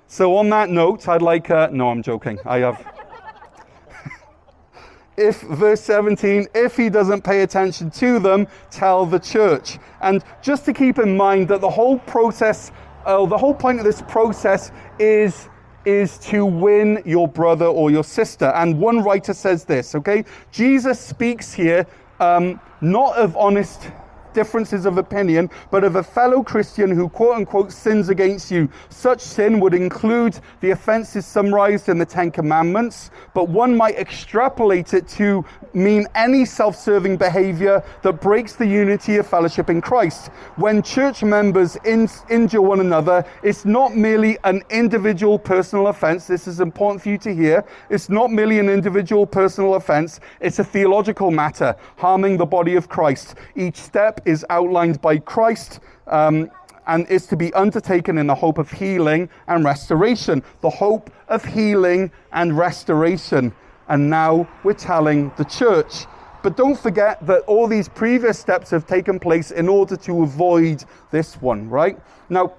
So 0.08 0.38
on 0.38 0.50
that 0.52 0.70
note, 0.70 1.10
I'd 1.10 1.22
like, 1.22 1.50
uh, 1.50 1.68
no, 1.70 1.90
I'm 1.90 2.02
joking. 2.02 2.40
I 2.46 2.60
have 2.60 3.05
if, 5.18 5.42
verse 5.42 5.82
17, 5.82 6.48
if 6.54 6.76
he 6.76 6.90
doesn't 6.90 7.24
pay 7.24 7.42
attention 7.42 7.90
to 7.92 8.20
them, 8.20 8.48
tell 8.70 9.06
the 9.06 9.20
church. 9.20 9.78
And 10.02 10.24
just 10.42 10.66
to 10.66 10.74
keep 10.74 11.00
in 11.00 11.16
mind 11.16 11.48
that 11.48 11.62
the 11.62 11.70
whole 11.70 12.00
process, 12.00 12.72
uh, 13.06 13.26
the 13.26 13.38
whole 13.38 13.54
point 13.54 13.80
of 13.80 13.86
this 13.86 14.02
process 14.04 14.72
is 15.00 15.50
is 15.86 16.18
to 16.18 16.44
win 16.44 17.00
your 17.06 17.28
brother 17.28 17.68
or 17.68 17.92
your 17.92 18.04
sister. 18.04 18.46
And 18.56 18.80
one 18.80 19.04
writer 19.04 19.36
says 19.36 19.66
this, 19.66 19.94
okay? 19.94 20.26
Jesus 20.52 21.00
speaks 21.00 21.54
here 21.54 21.86
um, 22.20 22.60
not 22.82 23.16
of 23.16 23.38
honest 23.38 23.92
differences 24.36 24.86
of 24.86 25.00
opinion, 25.00 25.50
but 25.72 25.84
of 25.84 25.96
a 25.96 26.04
fellow 26.04 26.44
Christian 26.44 26.92
who 26.92 27.10
quote 27.10 27.38
unquote 27.38 27.72
sins 27.72 28.10
against 28.10 28.52
you. 28.52 28.70
Such 28.90 29.22
sin 29.22 29.60
would 29.62 29.74
include 29.74 30.40
the 30.60 30.72
offenses 30.72 31.26
summarized 31.26 31.90
in 31.90 31.98
the 31.98 32.06
Ten 32.06 32.30
Commandments, 32.30 33.10
but 33.34 33.50
one 33.50 33.76
might 33.76 33.96
extrapolate 33.96 34.94
it 34.94 35.08
to 35.08 35.44
mean 35.74 36.08
any 36.14 36.46
self 36.46 36.76
serving 36.76 37.18
behavior 37.18 37.84
that 38.04 38.22
breaks 38.22 38.54
the 38.54 38.68
unity 38.68 39.18
of 39.18 39.26
fellowship 39.26 39.70
in 39.70 39.82
Christ. 39.82 40.28
When 40.58 40.84
church 40.84 41.24
members 41.24 41.78
in, 41.86 42.08
injure 42.30 42.62
one 42.62 42.82
another, 42.82 43.26
it's 43.42 43.66
not 43.66 43.96
merely 43.96 44.38
an 44.44 44.62
individual 44.70 45.40
personal 45.40 45.88
offense. 45.88 46.28
This 46.28 46.48
is 46.48 46.60
important 46.60 47.02
for 47.02 47.10
you 47.10 47.18
to 47.20 47.34
hear. 47.34 47.64
It's 47.90 48.10
not 48.10 48.32
merely 48.32 48.60
an 48.60 48.70
individual 48.70 49.26
personal 49.26 49.76
offense, 49.76 50.20
it's 50.42 50.60
a 50.60 50.64
theological 50.64 51.32
matter, 51.32 51.76
harming 51.98 52.38
the 52.38 52.46
body 52.46 52.76
of 52.76 52.90
Christ. 52.90 53.36
Each 53.56 53.78
step 53.78 54.25
is 54.26 54.46
outlined 54.50 55.02
by 55.02 55.18
Christ. 55.18 55.80
Um, 56.08 56.52
and 56.88 57.08
is 57.08 57.26
to 57.28 57.36
be 57.36 57.54
undertaken 57.54 58.18
in 58.18 58.28
the 58.28 58.36
hope 58.36 58.58
of 58.58 58.72
healing 58.72 59.30
and 59.48 59.66
restoration. 59.66 60.44
The 60.62 60.70
hope 60.70 61.10
of 61.28 61.44
healing 61.44 62.12
and 62.32 62.58
restoration. 62.58 63.54
And 63.88 64.10
now 64.10 64.48
we're 64.64 64.74
telling 64.74 65.32
the 65.38 65.46
church. 65.46 66.06
But 66.44 66.58
don't 66.58 66.78
forget 66.78 67.26
that 67.26 67.42
all 67.48 67.68
these 67.68 67.90
previous 67.90 68.38
steps 68.38 68.70
have 68.70 68.86
taken 68.86 69.20
place 69.20 69.50
in 69.50 69.68
order 69.68 69.96
to 69.98 70.24
avoid 70.24 70.84
this 71.10 71.42
one, 71.42 71.70
right? 71.70 72.00
Now, 72.30 72.54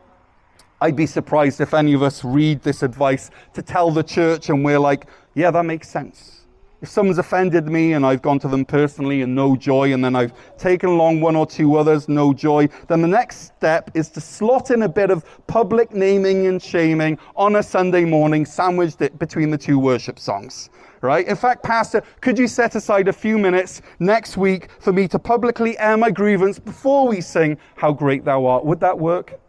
I'd 0.80 0.96
be 0.96 1.06
surprised 1.06 1.60
if 1.60 1.72
any 1.72 1.94
of 1.94 2.02
us 2.02 2.24
read 2.24 2.62
this 2.62 2.82
advice 2.82 3.30
to 3.54 3.62
tell 3.62 3.90
the 3.90 4.02
church 4.02 4.50
and 4.50 4.64
we're 4.64 4.80
like, 4.80 5.06
yeah, 5.34 5.50
that 5.52 5.64
makes 5.64 5.88
sense. 5.88 6.45
If 6.82 6.90
someone's 6.90 7.18
offended 7.18 7.68
me 7.68 7.94
and 7.94 8.04
I've 8.04 8.20
gone 8.20 8.38
to 8.40 8.48
them 8.48 8.66
personally 8.66 9.22
and 9.22 9.34
no 9.34 9.56
joy, 9.56 9.94
and 9.94 10.04
then 10.04 10.14
I've 10.14 10.32
taken 10.58 10.90
along 10.90 11.22
one 11.22 11.34
or 11.34 11.46
two 11.46 11.76
others, 11.76 12.06
no 12.06 12.34
joy, 12.34 12.68
then 12.88 13.00
the 13.00 13.08
next 13.08 13.46
step 13.56 13.90
is 13.94 14.10
to 14.10 14.20
slot 14.20 14.70
in 14.70 14.82
a 14.82 14.88
bit 14.88 15.10
of 15.10 15.24
public 15.46 15.94
naming 15.94 16.46
and 16.46 16.62
shaming 16.62 17.18
on 17.34 17.56
a 17.56 17.62
Sunday 17.62 18.04
morning, 18.04 18.44
sandwiched 18.44 19.00
it 19.00 19.18
between 19.18 19.50
the 19.50 19.56
two 19.56 19.78
worship 19.78 20.18
songs. 20.18 20.68
right? 21.00 21.26
In 21.26 21.36
fact, 21.36 21.62
Pastor, 21.62 22.02
could 22.20 22.38
you 22.38 22.46
set 22.46 22.74
aside 22.74 23.08
a 23.08 23.12
few 23.12 23.38
minutes 23.38 23.80
next 23.98 24.36
week 24.36 24.68
for 24.80 24.92
me 24.92 25.08
to 25.08 25.18
publicly 25.18 25.78
air 25.78 25.96
my 25.96 26.10
grievance 26.10 26.58
before 26.58 27.08
we 27.08 27.20
sing 27.20 27.56
How 27.76 27.92
Great 27.92 28.24
Thou 28.24 28.44
Art? 28.44 28.64
Would 28.64 28.80
that 28.80 28.98
work? 28.98 29.40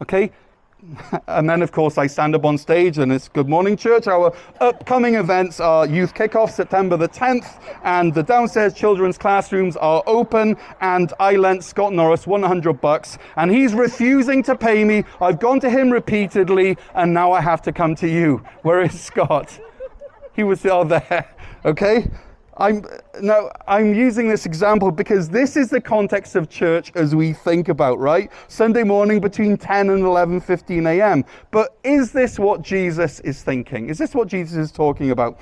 Okay? 0.00 0.30
and 1.26 1.48
then, 1.48 1.62
of 1.62 1.72
course, 1.72 1.98
I 1.98 2.06
stand 2.06 2.34
up 2.34 2.44
on 2.44 2.58
stage 2.58 2.98
and 2.98 3.12
it's 3.12 3.28
Good 3.28 3.48
Morning 3.48 3.76
Church. 3.76 4.06
Our 4.06 4.34
upcoming 4.60 5.14
events 5.14 5.60
are 5.60 5.86
Youth 5.86 6.14
Kickoff 6.14 6.50
September 6.50 6.96
the 6.96 7.08
10th, 7.08 7.60
and 7.84 8.12
the 8.14 8.22
downstairs 8.22 8.74
children's 8.74 9.18
classrooms 9.18 9.76
are 9.76 10.02
open. 10.06 10.56
And 10.80 11.12
I 11.20 11.36
lent 11.36 11.64
Scott 11.64 11.92
Norris 11.92 12.26
100 12.26 12.80
bucks, 12.80 13.18
and 13.36 13.50
he's 13.50 13.74
refusing 13.74 14.42
to 14.44 14.56
pay 14.56 14.84
me. 14.84 15.04
I've 15.20 15.40
gone 15.40 15.60
to 15.60 15.70
him 15.70 15.90
repeatedly, 15.90 16.76
and 16.94 17.12
now 17.12 17.32
I 17.32 17.40
have 17.40 17.62
to 17.62 17.72
come 17.72 17.94
to 17.96 18.08
you. 18.08 18.42
Where 18.62 18.80
is 18.80 18.98
Scott? 18.98 19.58
He 20.34 20.44
was 20.44 20.64
all 20.64 20.84
there, 20.84 21.28
okay? 21.64 22.08
I'm, 22.60 22.84
now, 23.22 23.50
I'm 23.66 23.94
using 23.94 24.28
this 24.28 24.44
example 24.44 24.90
because 24.90 25.30
this 25.30 25.56
is 25.56 25.70
the 25.70 25.80
context 25.80 26.36
of 26.36 26.50
church 26.50 26.92
as 26.94 27.14
we 27.14 27.32
think 27.32 27.70
about, 27.70 27.98
right? 27.98 28.30
Sunday 28.48 28.82
morning 28.84 29.18
between 29.18 29.56
10 29.56 29.88
and 29.88 30.02
11.15 30.02 30.86
a.m. 30.86 31.24
But 31.52 31.78
is 31.84 32.12
this 32.12 32.38
what 32.38 32.60
Jesus 32.60 33.18
is 33.20 33.42
thinking? 33.42 33.88
Is 33.88 33.96
this 33.96 34.14
what 34.14 34.28
Jesus 34.28 34.58
is 34.58 34.72
talking 34.72 35.10
about? 35.10 35.40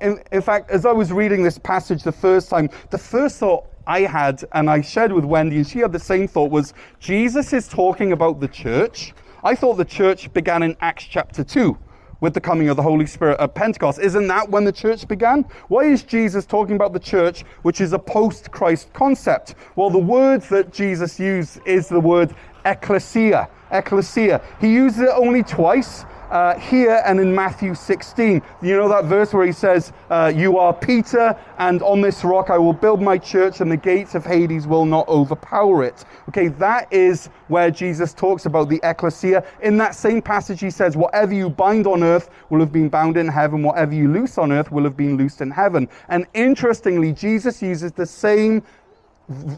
In, 0.00 0.20
in 0.32 0.42
fact, 0.42 0.72
as 0.72 0.84
I 0.84 0.90
was 0.90 1.12
reading 1.12 1.44
this 1.44 1.56
passage 1.56 2.02
the 2.02 2.10
first 2.10 2.50
time, 2.50 2.68
the 2.90 2.98
first 2.98 3.38
thought 3.38 3.66
I 3.86 4.00
had, 4.00 4.42
and 4.50 4.68
I 4.68 4.80
shared 4.80 5.12
with 5.12 5.24
Wendy, 5.24 5.58
and 5.58 5.66
she 5.66 5.78
had 5.78 5.92
the 5.92 6.00
same 6.00 6.26
thought, 6.26 6.50
was 6.50 6.74
Jesus 6.98 7.52
is 7.52 7.68
talking 7.68 8.10
about 8.10 8.40
the 8.40 8.48
church. 8.48 9.14
I 9.44 9.54
thought 9.54 9.74
the 9.74 9.84
church 9.84 10.32
began 10.32 10.64
in 10.64 10.76
Acts 10.80 11.04
chapter 11.04 11.44
2 11.44 11.78
with 12.26 12.34
the 12.34 12.40
coming 12.40 12.68
of 12.68 12.76
the 12.76 12.82
Holy 12.82 13.06
Spirit 13.06 13.38
at 13.38 13.54
Pentecost. 13.54 14.00
Isn't 14.00 14.26
that 14.26 14.50
when 14.50 14.64
the 14.64 14.72
church 14.72 15.06
began? 15.06 15.44
Why 15.68 15.84
is 15.84 16.02
Jesus 16.02 16.44
talking 16.44 16.74
about 16.74 16.92
the 16.92 16.98
church, 16.98 17.44
which 17.62 17.80
is 17.80 17.92
a 17.92 18.00
post 18.00 18.50
Christ 18.50 18.92
concept? 18.92 19.54
Well, 19.76 19.90
the 19.90 20.00
word 20.00 20.42
that 20.50 20.72
Jesus 20.72 21.20
used 21.20 21.60
is 21.64 21.88
the 21.88 22.00
word 22.00 22.34
ecclesia. 22.64 23.48
Ecclesia. 23.70 24.42
He 24.60 24.72
uses 24.72 25.02
it 25.02 25.10
only 25.14 25.44
twice 25.44 26.04
uh, 26.30 26.58
here 26.58 27.02
and 27.04 27.20
in 27.20 27.34
Matthew 27.34 27.74
16. 27.74 28.42
You 28.62 28.76
know 28.76 28.88
that 28.88 29.04
verse 29.04 29.32
where 29.32 29.46
he 29.46 29.52
says, 29.52 29.92
uh, 30.10 30.32
You 30.34 30.58
are 30.58 30.72
Peter, 30.72 31.38
and 31.58 31.82
on 31.82 32.00
this 32.00 32.24
rock 32.24 32.50
I 32.50 32.58
will 32.58 32.72
build 32.72 33.00
my 33.02 33.18
church, 33.18 33.60
and 33.60 33.70
the 33.70 33.76
gates 33.76 34.14
of 34.14 34.24
Hades 34.24 34.66
will 34.66 34.84
not 34.84 35.06
overpower 35.08 35.84
it. 35.84 36.04
Okay, 36.28 36.48
that 36.48 36.92
is 36.92 37.26
where 37.48 37.70
Jesus 37.70 38.12
talks 38.12 38.46
about 38.46 38.68
the 38.68 38.80
ecclesia. 38.82 39.44
In 39.62 39.76
that 39.78 39.94
same 39.94 40.22
passage, 40.22 40.60
he 40.60 40.70
says, 40.70 40.96
Whatever 40.96 41.34
you 41.34 41.50
bind 41.50 41.86
on 41.86 42.02
earth 42.02 42.30
will 42.50 42.60
have 42.60 42.72
been 42.72 42.88
bound 42.88 43.16
in 43.16 43.28
heaven, 43.28 43.62
whatever 43.62 43.94
you 43.94 44.08
loose 44.08 44.38
on 44.38 44.52
earth 44.52 44.72
will 44.72 44.84
have 44.84 44.96
been 44.96 45.16
loosed 45.16 45.40
in 45.40 45.50
heaven. 45.50 45.88
And 46.08 46.26
interestingly, 46.34 47.12
Jesus 47.12 47.62
uses 47.62 47.92
the 47.92 48.06
same 48.06 48.62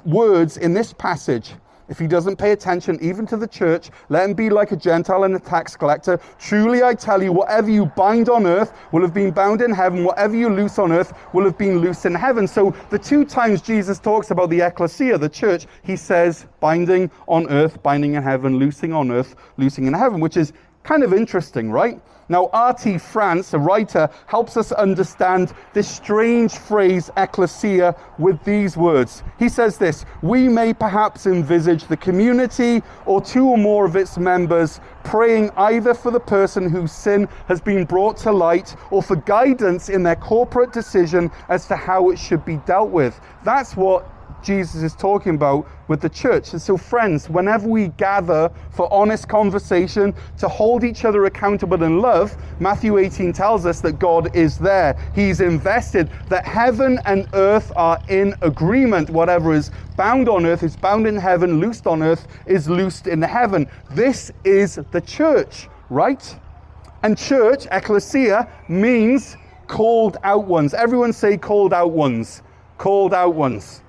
words 0.04 0.56
in 0.56 0.72
this 0.72 0.92
passage 0.92 1.52
if 1.88 1.99
he 1.99 2.07
doesn't 2.07 2.37
pay 2.37 2.52
attention 2.52 2.99
even 3.00 3.26
to 3.26 3.37
the 3.37 3.47
church, 3.47 3.90
let 4.09 4.28
him 4.28 4.35
be 4.35 4.50
like 4.50 4.73
a 4.73 4.76
Gentile 4.76 5.25
and 5.25 5.35
a 5.35 5.38
tax 5.38 5.76
collector. 5.76 6.21
Truly 6.38 6.83
I 6.83 6.95
tell 6.95 7.23
you, 7.23 7.33
whatever 7.33 7.71
you 7.71 7.87
bind 7.87 8.28
on 8.28 8.47
earth 8.47 8.73
will 8.92 9.02
have 9.02 9.14
been 9.14 9.30
bound 9.30 9.62
in 9.62 9.73
heaven, 9.73 10.04
whatever 10.04 10.37
you 10.37 10.49
loose 10.49 10.78
on 10.78 10.92
earth 10.92 11.12
will 11.33 11.45
have 11.45 11.59
been 11.59 11.78
loosed 11.78 12.07
in 12.07 12.14
heaven. 12.14 12.47
So 12.47 12.75
the 12.90 12.99
two 12.99 13.25
times 13.25 13.62
Jesus 13.62 13.99
talks 13.99 14.30
about 14.30 14.50
the 14.50 14.61
ecclesia, 14.61 15.18
the 15.18 15.28
church, 15.28 15.66
he 15.83 15.97
says 15.97 16.47
binding 16.61 17.11
on 17.26 17.49
earth, 17.50 17.83
binding 17.83 18.14
in 18.14 18.23
heaven, 18.23 18.59
loosing 18.59 18.92
on 18.92 19.11
earth, 19.11 19.35
loosing 19.57 19.87
in 19.87 19.95
heaven, 19.95 20.21
which 20.21 20.37
is 20.37 20.52
kind 20.83 21.02
of 21.02 21.12
interesting, 21.12 21.71
right? 21.71 22.00
Now, 22.30 22.50
R.T. 22.52 22.99
France, 22.99 23.54
a 23.54 23.58
writer, 23.58 24.11
helps 24.26 24.56
us 24.56 24.70
understand 24.73 25.54
this 25.73 25.88
strange 25.88 26.52
phrase, 26.52 27.11
ecclesia, 27.16 27.97
with 28.18 28.42
these 28.44 28.76
words. 28.76 29.23
He 29.38 29.49
says 29.49 29.78
this 29.78 30.04
We 30.20 30.49
may 30.49 30.75
perhaps 30.75 31.26
envisage 31.26 31.85
the 31.85 31.97
community 31.97 32.82
or 33.06 33.23
two 33.23 33.47
or 33.47 33.56
more 33.56 33.87
of 33.87 33.97
its 33.97 34.18
members 34.18 34.80
praying 35.04 35.50
either 35.56 35.94
for 35.94 36.11
the 36.11 36.20
person 36.20 36.68
whose 36.68 36.92
sin 36.92 37.28
has 37.47 37.62
been 37.62 37.87
brought 37.87 38.18
to 38.18 38.30
light 38.30 38.76
or 38.90 39.02
for 39.02 39.16
guidance 39.16 39.88
in 39.88 40.02
their 40.02 40.16
corporate 40.16 40.73
decision 40.73 41.30
as 41.49 41.66
to 41.66 41.76
how 41.76 42.11
it 42.11 42.18
should 42.18 42.44
be 42.44 42.56
dealt 42.58 42.90
with. 42.90 43.18
That's 43.42 43.75
what 43.75 44.06
Jesus 44.42 44.83
is 44.83 44.95
talking 44.95 45.35
about 45.35 45.68
with 45.88 46.00
the 46.00 46.09
church. 46.09 46.52
And 46.52 46.62
so, 46.62 46.76
friends, 46.76 47.28
whenever 47.28 47.68
we 47.68 47.88
gather 47.88 48.50
for 48.71 48.92
honest 48.92 49.28
conversation 49.28 50.14
to 50.38 50.48
hold 50.48 50.85
each 50.85 51.05
other 51.05 51.24
accountable 51.24 51.83
in 51.83 52.01
love, 52.01 52.37
Matthew 52.61 52.98
18 52.98 53.33
tells 53.33 53.66
us 53.66 53.81
that 53.81 53.98
God 53.98 54.35
is 54.37 54.59
there. 54.59 54.96
He's 55.14 55.40
invested, 55.40 56.11
that 56.29 56.44
heaven 56.46 56.98
and 57.05 57.29
earth 57.33 57.72
are 57.77 57.98
in 58.09 58.35
agreement. 58.42 59.11
Whatever 59.11 59.53
is 59.55 59.70
bound 59.96 60.29
on 60.29 60.46
earth 60.46 60.62
is 60.62 60.77
bound 60.77 61.07
in 61.07 61.16
heaven, 61.16 61.61
loosed 61.61 61.87
on 61.87 62.03
earth 62.03 62.27
is 62.46 62.68
loosed 62.68 63.07
in 63.07 63.22
heaven. 63.22 63.68
This 63.90 64.31
is 64.44 64.79
the 64.92 65.01
church, 65.01 65.68
right? 65.90 66.37
And 67.03 67.16
church, 67.16 67.66
ecclesia, 67.70 68.48
means 68.68 69.37
called 69.68 70.16
out 70.24 70.46
ones. 70.46 70.74
Everyone 70.74 71.12
say 71.12 71.37
called 71.37 71.72
out 71.72 71.92
ones. 71.92 72.42
Called 72.79 73.14
out 73.14 73.35
ones. 73.35 73.83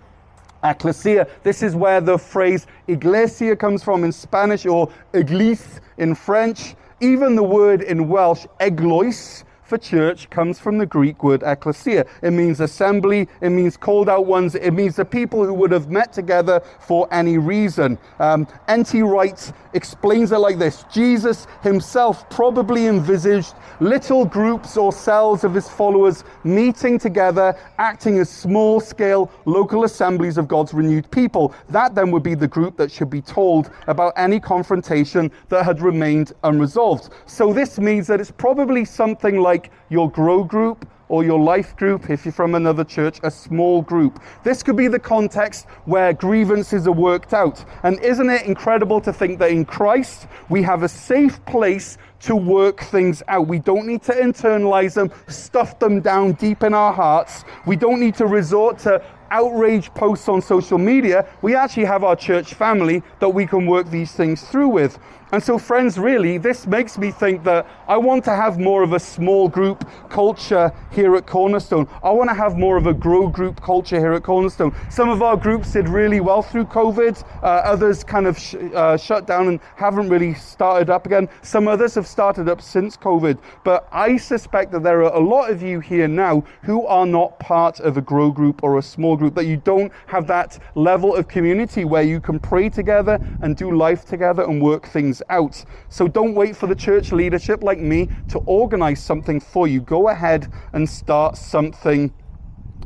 Ecclesia. 0.63 1.28
This 1.43 1.63
is 1.63 1.76
where 1.76 2.02
the 2.02 2.17
phrase 2.17 2.67
iglesia 2.88 3.56
comes 3.56 3.84
from 3.84 4.04
in 4.04 4.12
Spanish 4.12 4.65
or 4.65 4.89
église 5.13 5.80
in 5.98 6.15
French. 6.15 6.76
Even 7.02 7.36
the 7.36 7.43
word 7.43 7.82
in 7.82 8.10
Welsh, 8.10 8.45
eglwys, 8.60 9.43
for 9.70 9.78
church 9.78 10.30
comes 10.32 10.60
from 10.60 10.80
the 10.80 10.86
Greek 10.86 11.24
word 11.24 11.44
ecclesia. 11.44 12.06
It 12.24 12.32
means 12.32 12.60
assembly, 12.60 13.30
it 13.40 13.52
means 13.52 13.78
called 13.78 14.10
out 14.10 14.26
ones, 14.26 14.56
it 14.56 14.72
means 14.72 14.96
the 14.96 15.06
people 15.06 15.46
who 15.46 15.54
would 15.54 15.72
have 15.72 15.90
met 15.90 16.12
together 16.12 16.62
for 16.80 17.08
any 17.14 17.38
reason. 17.38 17.98
Um, 18.20 18.48
N.T. 18.68 19.04
Wright 19.04 19.54
explains 19.74 20.32
it 20.32 20.40
like 20.40 20.58
this 20.58 20.86
Jesus 20.92 21.46
himself 21.62 22.28
probably 22.30 22.88
envisaged 22.88 23.54
little 23.80 24.26
groups 24.26 24.76
or 24.76 24.92
cells 24.92 25.44
of 25.44 25.54
his 25.54 25.70
followers 25.70 26.24
meeting 26.44 26.98
together, 26.98 27.56
acting 27.78 28.18
as 28.18 28.30
small 28.30 28.80
scale 28.80 29.32
local 29.46 29.84
assemblies 29.84 30.38
of 30.38 30.48
God's 30.48 30.74
renewed 30.74 31.10
people. 31.12 31.54
That 31.70 31.94
then 31.94 32.10
would 32.12 32.24
be 32.24 32.36
the 32.36 32.48
group 32.48 32.76
that 32.78 32.92
should 32.92 33.10
be 33.10 33.22
told 33.22 33.70
about 33.88 34.14
any 34.18 34.40
confrontation 34.40 35.32
that 35.50 35.64
had 35.64 35.82
remained 35.82 36.34
unresolved. 36.44 37.14
So 37.28 37.54
this 37.54 37.78
means 37.78 38.08
that 38.08 38.20
it's 38.20 38.32
probably 38.32 38.86
something 38.86 39.40
like 39.40 39.59
like 39.60 39.72
your 39.89 40.10
grow 40.10 40.43
group 40.43 40.88
or 41.10 41.24
your 41.24 41.39
life 41.39 41.76
group, 41.76 42.10
if 42.10 42.24
you're 42.24 42.32
from 42.32 42.54
another 42.56 42.84
church, 42.84 43.19
a 43.24 43.32
small 43.32 43.82
group. 43.82 44.22
This 44.43 44.62
could 44.62 44.78
be 44.78 44.88
the 44.88 45.00
context 45.00 45.65
where 45.86 46.13
grievances 46.13 46.88
are 46.88 46.93
worked 46.93 47.34
out. 47.34 47.65
And 47.84 48.00
isn't 48.00 48.30
it 48.30 48.43
incredible 48.43 49.02
to 49.02 49.12
think 49.12 49.39
that 49.39 49.50
in 49.50 49.65
Christ 49.65 50.28
we 50.50 50.62
have 50.62 50.84
a 50.84 50.88
safe 50.88 51.43
place 51.45 51.98
to 52.22 52.36
work 52.36 52.82
things 52.82 53.24
out? 53.28 53.48
We 53.48 53.60
don't 53.60 53.88
need 53.88 54.04
to 54.04 54.13
internalize 54.13 54.93
them, 54.93 55.12
stuff 55.28 55.80
them 55.80 56.00
down 56.00 56.34
deep 56.34 56.63
in 56.63 56.74
our 56.74 56.93
hearts. 56.93 57.43
We 57.65 57.76
don't 57.76 58.00
need 58.00 58.15
to 58.15 58.28
resort 58.28 58.78
to 58.80 59.04
outrage 59.32 59.93
posts 59.93 60.30
on 60.30 60.41
social 60.41 60.78
media. 60.78 61.28
We 61.41 61.56
actually 61.56 61.86
have 61.86 62.04
our 62.04 62.15
church 62.15 62.54
family 62.54 63.02
that 63.19 63.30
we 63.30 63.45
can 63.45 63.65
work 63.65 63.89
these 63.89 64.12
things 64.12 64.43
through 64.43 64.69
with. 64.69 65.00
And 65.32 65.44
so, 65.44 65.60
friends, 65.60 66.00
really, 66.00 66.39
this 66.39 66.65
makes 66.65 66.98
me 66.98 67.12
think 67.12 67.44
that 67.44 67.68
I 67.88 67.98
want 67.98 68.26
to 68.26 68.32
have 68.32 68.58
more 68.58 68.82
of 68.82 68.94
a 68.94 69.00
small 69.00 69.48
group 69.48 69.88
culture 70.10 70.74
here 70.92 71.15
at 71.15 71.28
Cornerstone. 71.28 71.88
I 72.02 72.10
want 72.10 72.32
to 72.32 72.34
have 72.34 72.58
more 72.58 72.78
of 72.78 72.88
a 72.88 72.96
grow 72.96 73.28
group 73.28 73.62
culture 73.62 74.00
here 74.00 74.13
at 74.13 74.24
Cornerstone. 74.24 74.76
Some 74.89 75.08
of 75.08 75.22
our 75.22 75.38
groups 75.38 75.74
did 75.74 75.88
really 75.88 76.20
well 76.20 76.42
through 76.42 76.65
COVID, 76.65 77.24
uh, 77.44 77.46
others 77.46 78.04
kind 78.04 78.26
of 78.26 78.39
sh- 78.39 78.56
uh, 78.74 78.98
shut 78.98 79.28
down 79.28 79.50
and 79.50 79.60
haven't 79.76 80.10
really 80.10 80.34
started 80.34 80.89
up 80.89 81.06
again. 81.06 81.30
Some 81.44 81.68
others 81.68 81.94
have 81.94 82.08
started 82.08 82.50
up 82.50 82.60
since 82.60 82.98
COVID. 82.98 83.38
But 83.63 83.88
I 83.92 84.18
suspect 84.18 84.72
that 84.72 84.82
there 84.82 85.04
are 85.04 85.13
a 85.13 85.20
lot 85.20 85.52
of 85.52 85.62
you 85.62 85.80
here 85.80 86.08
now 86.08 86.44
who 86.63 86.88
are 86.88 87.06
not 87.06 87.38
part 87.38 87.80
of 87.82 87.98
a 87.98 88.02
grow 88.02 88.32
group 88.32 88.63
or 88.63 88.80
a 88.80 88.82
small 88.82 89.15
group, 89.15 89.36
that 89.36 89.46
you 89.46 89.58
don't 89.58 89.92
have 90.08 90.26
that 90.26 90.58
level 90.74 91.15
of 91.15 91.28
community 91.28 91.86
where 91.86 92.02
you 92.02 92.20
can 92.20 92.39
pray 92.39 92.68
together 92.68 93.20
and 93.44 93.56
do 93.56 93.78
life 93.78 94.06
together 94.06 94.42
and 94.42 94.60
work 94.60 94.88
things 94.88 95.19
out. 95.30 95.64
So 95.90 96.08
don't 96.08 96.36
wait 96.36 96.56
for 96.56 96.68
the 96.68 96.76
church 96.76 97.12
leadership 97.12 97.64
like 97.64 97.80
me 97.80 98.10
to 98.30 98.40
organize 98.40 99.02
something 99.04 99.40
for 99.40 99.68
you. 99.68 99.82
Go 99.82 100.10
ahead 100.10 100.52
and 100.74 100.88
start 100.90 101.38
something 101.38 102.14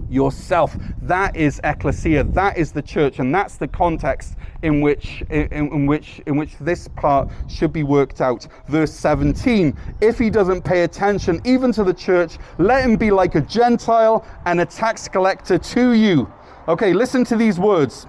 yourself. 0.09 0.75
That 1.01 1.35
is 1.35 1.59
ecclesia. 1.63 2.23
That 2.23 2.57
is 2.57 2.71
the 2.71 2.81
church, 2.81 3.19
and 3.19 3.33
that's 3.33 3.57
the 3.57 3.67
context 3.67 4.35
in 4.61 4.81
which 4.81 5.23
in, 5.29 5.51
in, 5.51 5.85
which 5.85 6.21
in 6.25 6.37
which 6.37 6.57
this 6.59 6.87
part 6.87 7.29
should 7.47 7.73
be 7.73 7.83
worked 7.83 8.21
out. 8.21 8.47
Verse 8.67 8.93
17. 8.93 9.77
If 10.01 10.19
he 10.19 10.29
doesn't 10.29 10.63
pay 10.63 10.83
attention 10.83 11.41
even 11.43 11.71
to 11.73 11.83
the 11.83 11.93
church, 11.93 12.37
let 12.57 12.83
him 12.83 12.95
be 12.95 13.11
like 13.11 13.35
a 13.35 13.41
Gentile 13.41 14.25
and 14.45 14.61
a 14.61 14.65
tax 14.65 15.07
collector 15.07 15.57
to 15.57 15.93
you. 15.93 16.31
Okay, 16.67 16.93
listen 16.93 17.25
to 17.25 17.35
these 17.35 17.59
words. 17.59 18.07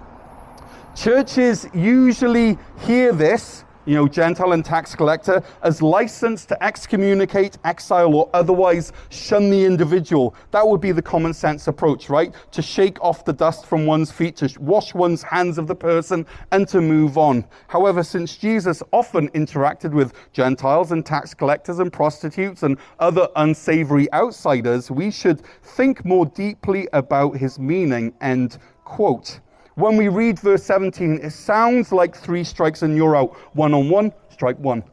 Churches 0.94 1.66
usually 1.74 2.56
hear 2.80 3.12
this 3.12 3.63
you 3.86 3.94
know, 3.94 4.08
Gentile 4.08 4.52
and 4.52 4.64
tax 4.64 4.94
collector, 4.94 5.42
as 5.62 5.82
licensed 5.82 6.48
to 6.48 6.62
excommunicate, 6.62 7.58
exile, 7.64 8.14
or 8.14 8.30
otherwise 8.32 8.92
shun 9.10 9.50
the 9.50 9.64
individual. 9.64 10.34
That 10.50 10.66
would 10.66 10.80
be 10.80 10.92
the 10.92 11.02
common 11.02 11.34
sense 11.34 11.68
approach, 11.68 12.08
right? 12.08 12.34
To 12.52 12.62
shake 12.62 13.02
off 13.02 13.24
the 13.24 13.32
dust 13.32 13.66
from 13.66 13.86
one's 13.86 14.10
feet, 14.10 14.36
to 14.36 14.54
wash 14.60 14.94
one's 14.94 15.22
hands 15.22 15.58
of 15.58 15.66
the 15.66 15.74
person, 15.74 16.26
and 16.52 16.66
to 16.68 16.80
move 16.80 17.18
on. 17.18 17.44
However, 17.68 18.02
since 18.02 18.36
Jesus 18.36 18.82
often 18.92 19.28
interacted 19.30 19.92
with 19.92 20.12
Gentiles 20.32 20.92
and 20.92 21.04
tax 21.04 21.34
collectors 21.34 21.78
and 21.78 21.92
prostitutes 21.92 22.62
and 22.62 22.78
other 22.98 23.28
unsavory 23.36 24.12
outsiders, 24.12 24.90
we 24.90 25.10
should 25.10 25.42
think 25.62 26.04
more 26.04 26.26
deeply 26.26 26.88
about 26.92 27.36
his 27.36 27.58
meaning. 27.58 28.12
End 28.20 28.58
quote. 28.84 29.40
When 29.76 29.96
we 29.96 30.06
read 30.08 30.38
verse 30.38 30.62
17, 30.62 31.20
it 31.20 31.30
sounds 31.30 31.90
like 31.90 32.14
three 32.14 32.44
strikes 32.44 32.82
and 32.82 32.96
you're 32.96 33.16
out. 33.16 33.34
One 33.56 33.74
on 33.74 33.90
one, 33.90 34.12
strike 34.30 34.58
one. 34.58 34.84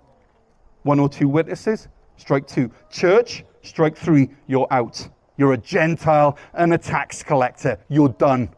One 0.83 0.99
or 0.99 1.07
two 1.07 1.27
witnesses, 1.27 1.87
strike 2.17 2.47
two. 2.47 2.71
Church, 2.89 3.45
strike 3.61 3.95
three, 3.95 4.29
you're 4.47 4.67
out. 4.71 5.07
You're 5.37 5.53
a 5.53 5.57
Gentile 5.57 6.37
and 6.53 6.73
a 6.73 6.79
tax 6.79 7.21
collector. 7.21 7.77
You're 7.89 8.09
done. 8.09 8.49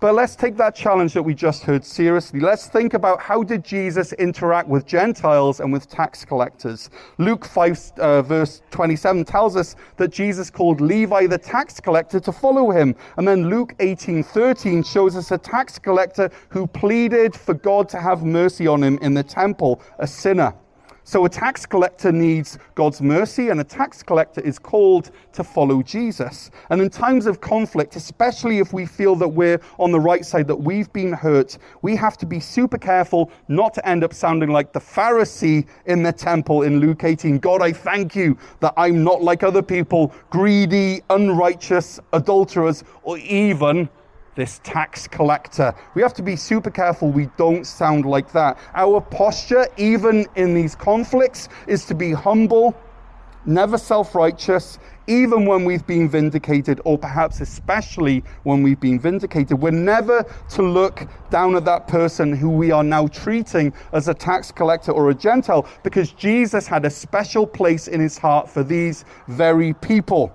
But 0.00 0.14
let's 0.14 0.36
take 0.36 0.56
that 0.58 0.76
challenge 0.76 1.12
that 1.14 1.22
we 1.24 1.34
just 1.34 1.64
heard 1.64 1.84
seriously. 1.84 2.38
Let's 2.38 2.68
think 2.68 2.94
about 2.94 3.20
how 3.20 3.42
did 3.42 3.64
Jesus 3.64 4.12
interact 4.12 4.68
with 4.68 4.86
Gentiles 4.86 5.58
and 5.58 5.72
with 5.72 5.88
tax 5.88 6.24
collectors. 6.24 6.88
Luke 7.18 7.44
5 7.44 7.92
uh, 7.98 8.22
verse 8.22 8.62
27 8.70 9.24
tells 9.24 9.56
us 9.56 9.74
that 9.96 10.12
Jesus 10.12 10.50
called 10.50 10.80
Levi 10.80 11.26
the 11.26 11.38
tax 11.38 11.80
collector 11.80 12.20
to 12.20 12.30
follow 12.30 12.70
him. 12.70 12.94
And 13.16 13.26
then 13.26 13.50
Luke 13.50 13.74
18:13 13.80 14.86
shows 14.86 15.16
us 15.16 15.32
a 15.32 15.38
tax 15.38 15.80
collector 15.80 16.30
who 16.48 16.68
pleaded 16.68 17.34
for 17.34 17.54
God 17.54 17.88
to 17.88 17.98
have 17.98 18.22
mercy 18.22 18.68
on 18.68 18.84
him 18.84 18.98
in 19.02 19.14
the 19.14 19.24
temple, 19.24 19.82
a 19.98 20.06
sinner. 20.06 20.54
So 21.08 21.24
a 21.24 21.28
tax 21.30 21.64
collector 21.64 22.12
needs 22.12 22.58
God's 22.74 23.00
mercy, 23.00 23.48
and 23.48 23.60
a 23.60 23.64
tax 23.64 24.02
collector 24.02 24.42
is 24.42 24.58
called 24.58 25.10
to 25.32 25.42
follow 25.42 25.82
Jesus. 25.82 26.50
And 26.68 26.82
in 26.82 26.90
times 26.90 27.24
of 27.24 27.40
conflict, 27.40 27.96
especially 27.96 28.58
if 28.58 28.74
we 28.74 28.84
feel 28.84 29.16
that 29.16 29.28
we're 29.28 29.58
on 29.78 29.90
the 29.90 29.98
right 29.98 30.22
side, 30.22 30.46
that 30.48 30.56
we've 30.56 30.92
been 30.92 31.14
hurt, 31.14 31.56
we 31.80 31.96
have 31.96 32.18
to 32.18 32.26
be 32.26 32.40
super 32.40 32.76
careful 32.76 33.30
not 33.48 33.72
to 33.72 33.88
end 33.88 34.04
up 34.04 34.12
sounding 34.12 34.50
like 34.50 34.74
the 34.74 34.80
Pharisee 34.80 35.66
in 35.86 36.02
the 36.02 36.12
temple 36.12 36.64
in 36.64 36.78
Luke 36.78 37.04
18. 37.04 37.38
God, 37.38 37.62
I 37.62 37.72
thank 37.72 38.14
you 38.14 38.36
that 38.60 38.74
I'm 38.76 39.02
not 39.02 39.22
like 39.22 39.42
other 39.42 39.62
people, 39.62 40.12
greedy, 40.28 41.00
unrighteous, 41.08 42.00
adulterers, 42.12 42.84
or 43.02 43.16
even 43.16 43.88
this 44.38 44.60
tax 44.62 45.08
collector. 45.08 45.74
We 45.94 46.02
have 46.02 46.14
to 46.14 46.22
be 46.22 46.36
super 46.36 46.70
careful 46.70 47.10
we 47.10 47.28
don't 47.36 47.66
sound 47.66 48.06
like 48.06 48.30
that. 48.32 48.56
Our 48.72 49.00
posture, 49.00 49.66
even 49.76 50.26
in 50.36 50.54
these 50.54 50.76
conflicts, 50.76 51.48
is 51.66 51.84
to 51.86 51.94
be 51.94 52.12
humble, 52.12 52.80
never 53.44 53.76
self 53.76 54.14
righteous, 54.14 54.78
even 55.08 55.44
when 55.44 55.64
we've 55.64 55.84
been 55.88 56.08
vindicated, 56.08 56.80
or 56.84 56.96
perhaps 56.96 57.40
especially 57.40 58.22
when 58.44 58.62
we've 58.62 58.78
been 58.78 59.00
vindicated. 59.00 59.60
We're 59.60 59.72
never 59.72 60.24
to 60.50 60.62
look 60.62 61.08
down 61.30 61.56
at 61.56 61.64
that 61.64 61.88
person 61.88 62.32
who 62.32 62.48
we 62.48 62.70
are 62.70 62.84
now 62.84 63.08
treating 63.08 63.72
as 63.92 64.06
a 64.06 64.14
tax 64.14 64.52
collector 64.52 64.92
or 64.92 65.10
a 65.10 65.14
Gentile, 65.14 65.66
because 65.82 66.12
Jesus 66.12 66.68
had 66.68 66.84
a 66.84 66.90
special 66.90 67.44
place 67.44 67.88
in 67.88 67.98
his 68.00 68.16
heart 68.16 68.48
for 68.48 68.62
these 68.62 69.04
very 69.26 69.74
people. 69.74 70.32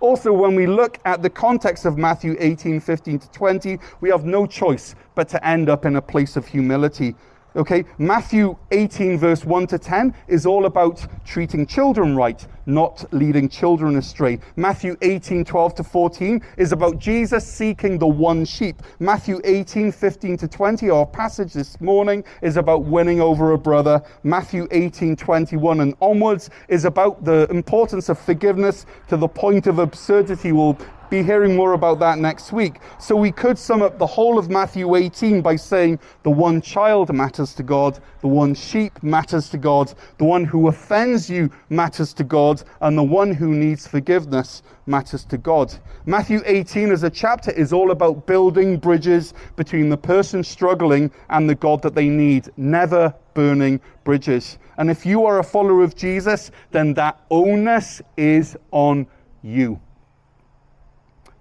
Also, 0.00 0.32
when 0.32 0.54
we 0.54 0.66
look 0.66 0.98
at 1.04 1.22
the 1.22 1.30
context 1.30 1.84
of 1.84 1.98
Matthew 1.98 2.36
18, 2.38 2.80
15 2.80 3.18
to 3.18 3.30
20, 3.30 3.78
we 4.00 4.10
have 4.10 4.24
no 4.24 4.46
choice 4.46 4.94
but 5.14 5.28
to 5.28 5.46
end 5.46 5.68
up 5.68 5.84
in 5.84 5.96
a 5.96 6.02
place 6.02 6.36
of 6.36 6.46
humility. 6.46 7.14
Okay, 7.56 7.86
Matthew 7.96 8.58
18, 8.72 9.16
verse 9.16 9.42
1 9.42 9.68
to 9.68 9.78
10 9.78 10.14
is 10.28 10.44
all 10.44 10.66
about 10.66 11.06
treating 11.24 11.64
children 11.64 12.14
right, 12.14 12.46
not 12.66 13.10
leading 13.10 13.48
children 13.48 13.96
astray. 13.96 14.38
Matthew 14.56 14.98
18, 15.00 15.46
12 15.46 15.74
to 15.76 15.82
14 15.82 16.42
is 16.58 16.72
about 16.72 16.98
Jesus 16.98 17.46
seeking 17.46 17.98
the 17.98 18.06
one 18.06 18.44
sheep. 18.44 18.82
Matthew 18.98 19.40
18, 19.44 19.90
15 19.90 20.36
to 20.36 20.46
20, 20.46 20.90
our 20.90 21.06
passage 21.06 21.54
this 21.54 21.80
morning, 21.80 22.22
is 22.42 22.58
about 22.58 22.84
winning 22.84 23.22
over 23.22 23.52
a 23.52 23.58
brother. 23.58 24.02
Matthew 24.24 24.68
18, 24.70 25.16
21 25.16 25.80
and 25.80 25.94
onwards 26.02 26.50
is 26.68 26.84
about 26.84 27.24
the 27.24 27.46
importance 27.48 28.10
of 28.10 28.18
forgiveness 28.18 28.84
to 29.08 29.16
the 29.16 29.28
point 29.28 29.66
of 29.66 29.78
absurdity. 29.78 30.52
We'll 30.52 30.76
be 31.10 31.22
hearing 31.22 31.56
more 31.56 31.72
about 31.72 31.98
that 32.00 32.18
next 32.18 32.52
week. 32.52 32.80
So 32.98 33.16
we 33.16 33.32
could 33.32 33.58
sum 33.58 33.82
up 33.82 33.98
the 33.98 34.06
whole 34.06 34.38
of 34.38 34.50
Matthew 34.50 34.94
18 34.94 35.42
by 35.42 35.56
saying 35.56 35.98
the 36.22 36.30
one 36.30 36.60
child 36.60 37.12
matters 37.12 37.54
to 37.54 37.62
God, 37.62 37.98
the 38.20 38.28
one 38.28 38.54
sheep 38.54 39.02
matters 39.02 39.48
to 39.50 39.58
God, 39.58 39.92
the 40.18 40.24
one 40.24 40.44
who 40.44 40.68
offends 40.68 41.28
you 41.30 41.50
matters 41.70 42.12
to 42.14 42.24
God, 42.24 42.62
and 42.80 42.96
the 42.96 43.02
one 43.02 43.32
who 43.32 43.54
needs 43.54 43.86
forgiveness 43.86 44.62
matters 44.86 45.24
to 45.26 45.38
God. 45.38 45.74
Matthew 46.06 46.40
18 46.44 46.90
as 46.90 47.02
a 47.02 47.10
chapter 47.10 47.50
is 47.50 47.72
all 47.72 47.90
about 47.90 48.26
building 48.26 48.78
bridges 48.78 49.34
between 49.56 49.88
the 49.88 49.96
person 49.96 50.42
struggling 50.42 51.10
and 51.30 51.48
the 51.48 51.54
God 51.54 51.82
that 51.82 51.94
they 51.94 52.08
need, 52.08 52.48
never 52.56 53.14
burning 53.34 53.80
bridges. 54.04 54.58
And 54.78 54.90
if 54.90 55.04
you 55.04 55.26
are 55.26 55.38
a 55.38 55.44
follower 55.44 55.82
of 55.82 55.94
Jesus, 55.94 56.50
then 56.70 56.94
that 56.94 57.20
onus 57.30 58.00
is 58.16 58.56
on 58.70 59.06
you. 59.42 59.80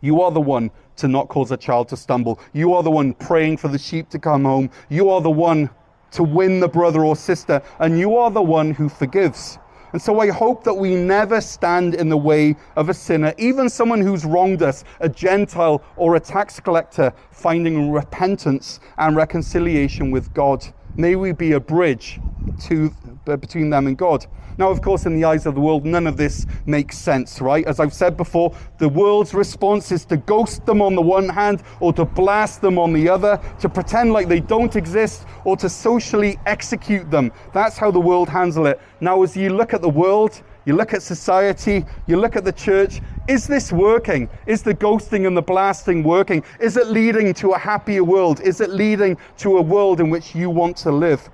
You 0.01 0.21
are 0.21 0.31
the 0.31 0.41
one 0.41 0.71
to 0.97 1.07
not 1.07 1.27
cause 1.27 1.51
a 1.51 1.57
child 1.57 1.89
to 1.89 1.97
stumble. 1.97 2.39
You 2.53 2.73
are 2.73 2.83
the 2.83 2.91
one 2.91 3.13
praying 3.13 3.57
for 3.57 3.67
the 3.67 3.79
sheep 3.79 4.09
to 4.09 4.19
come 4.19 4.43
home. 4.43 4.69
You 4.89 5.09
are 5.09 5.21
the 5.21 5.31
one 5.31 5.69
to 6.11 6.23
win 6.23 6.59
the 6.59 6.67
brother 6.67 7.03
or 7.03 7.15
sister. 7.15 7.61
And 7.79 7.99
you 7.99 8.17
are 8.17 8.31
the 8.31 8.41
one 8.41 8.71
who 8.71 8.89
forgives. 8.89 9.59
And 9.93 10.01
so 10.01 10.19
I 10.19 10.29
hope 10.29 10.63
that 10.65 10.73
we 10.73 10.95
never 10.95 11.39
stand 11.39 11.95
in 11.95 12.09
the 12.09 12.17
way 12.17 12.55
of 12.75 12.89
a 12.89 12.93
sinner, 12.93 13.33
even 13.37 13.69
someone 13.69 14.01
who's 14.01 14.25
wronged 14.25 14.61
us, 14.61 14.83
a 14.99 15.07
Gentile 15.07 15.81
or 15.95 16.15
a 16.15 16.19
tax 16.19 16.59
collector, 16.59 17.13
finding 17.31 17.89
repentance 17.89 18.79
and 18.97 19.15
reconciliation 19.15 20.11
with 20.11 20.33
God. 20.33 20.65
May 20.97 21.15
we 21.15 21.31
be 21.31 21.53
a 21.53 21.59
bridge 21.59 22.19
to, 22.63 22.93
Uh, 23.27 23.35
between 23.35 23.69
them 23.69 23.87
and 23.87 23.97
God. 23.97 24.25
Now, 24.57 24.69
of 24.69 24.81
course, 24.81 25.05
in 25.05 25.13
the 25.13 25.25
eyes 25.25 25.45
of 25.45 25.53
the 25.53 25.59
world, 25.59 25.85
none 25.85 26.07
of 26.07 26.15
this 26.15 26.45
makes 26.65 26.97
sense, 26.97 27.41
right? 27.41 27.65
As 27.65 27.79
I've 27.79 27.93
said 27.93 28.15
before, 28.15 28.55
the 28.77 28.87
world's 28.87 29.33
response 29.33 29.91
is 29.91 30.05
to 30.05 30.15
ghost 30.15 30.65
them 30.65 30.81
on 30.81 30.95
the 30.95 31.01
one 31.01 31.27
hand 31.27 31.61
or 31.81 31.91
to 31.93 32.05
blast 32.05 32.61
them 32.61 32.79
on 32.79 32.93
the 32.93 33.09
other, 33.09 33.37
to 33.59 33.67
pretend 33.67 34.13
like 34.13 34.29
they 34.29 34.39
don't 34.39 34.77
exist 34.77 35.25
or 35.43 35.57
to 35.57 35.67
socially 35.67 36.39
execute 36.45 37.11
them. 37.11 37.33
That's 37.53 37.77
how 37.77 37.91
the 37.91 37.99
world 37.99 38.29
handles 38.29 38.67
it. 38.67 38.79
Now, 39.01 39.23
as 39.23 39.35
you 39.35 39.49
look 39.49 39.73
at 39.73 39.81
the 39.81 39.89
world, 39.89 40.41
you 40.65 40.73
look 40.73 40.93
at 40.93 41.01
society, 41.01 41.85
you 42.07 42.17
look 42.17 42.37
at 42.37 42.45
the 42.45 42.53
church. 42.53 43.01
Is 43.27 43.45
this 43.45 43.73
working? 43.73 44.29
Is 44.45 44.63
the 44.63 44.73
ghosting 44.73 45.27
and 45.27 45.35
the 45.35 45.41
blasting 45.41 46.01
working? 46.01 46.43
Is 46.61 46.77
it 46.77 46.87
leading 46.87 47.33
to 47.33 47.51
a 47.51 47.57
happier 47.57 48.05
world? 48.05 48.39
Is 48.39 48.61
it 48.61 48.69
leading 48.69 49.17
to 49.39 49.57
a 49.57 49.61
world 49.61 49.99
in 49.99 50.09
which 50.09 50.33
you 50.33 50.49
want 50.49 50.77
to 50.77 50.91
live? 50.91 51.29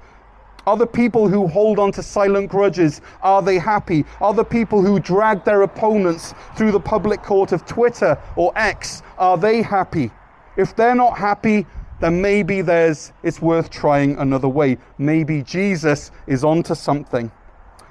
Are 0.66 0.78
the 0.78 0.88
people 0.88 1.28
who 1.28 1.46
hold 1.48 1.78
on 1.78 1.92
to 1.92 2.02
silent 2.02 2.50
grudges, 2.50 3.02
are 3.22 3.42
they 3.42 3.58
happy? 3.58 4.06
Are 4.22 4.34
the 4.34 4.46
people 4.46 4.82
who 4.82 4.98
drag 4.98 5.44
their 5.44 5.64
opponents 5.64 6.34
through 6.56 6.72
the 6.72 6.80
public 6.80 7.22
court 7.22 7.52
of 7.52 7.66
Twitter 7.66 8.18
or 8.38 8.54
X, 8.56 9.04
are 9.18 9.38
they 9.38 9.62
happy? 9.62 10.10
If 10.56 10.74
they're 10.74 10.96
not 10.96 11.18
happy, 11.18 11.66
then 12.00 12.22
maybe 12.22 12.62
there's, 12.62 13.12
it's 13.24 13.42
worth 13.42 13.70
trying 13.70 14.16
another 14.18 14.48
way. 14.48 14.78
Maybe 14.98 15.42
Jesus 15.42 16.12
is 16.28 16.46
onto 16.46 16.76
something. 16.76 17.30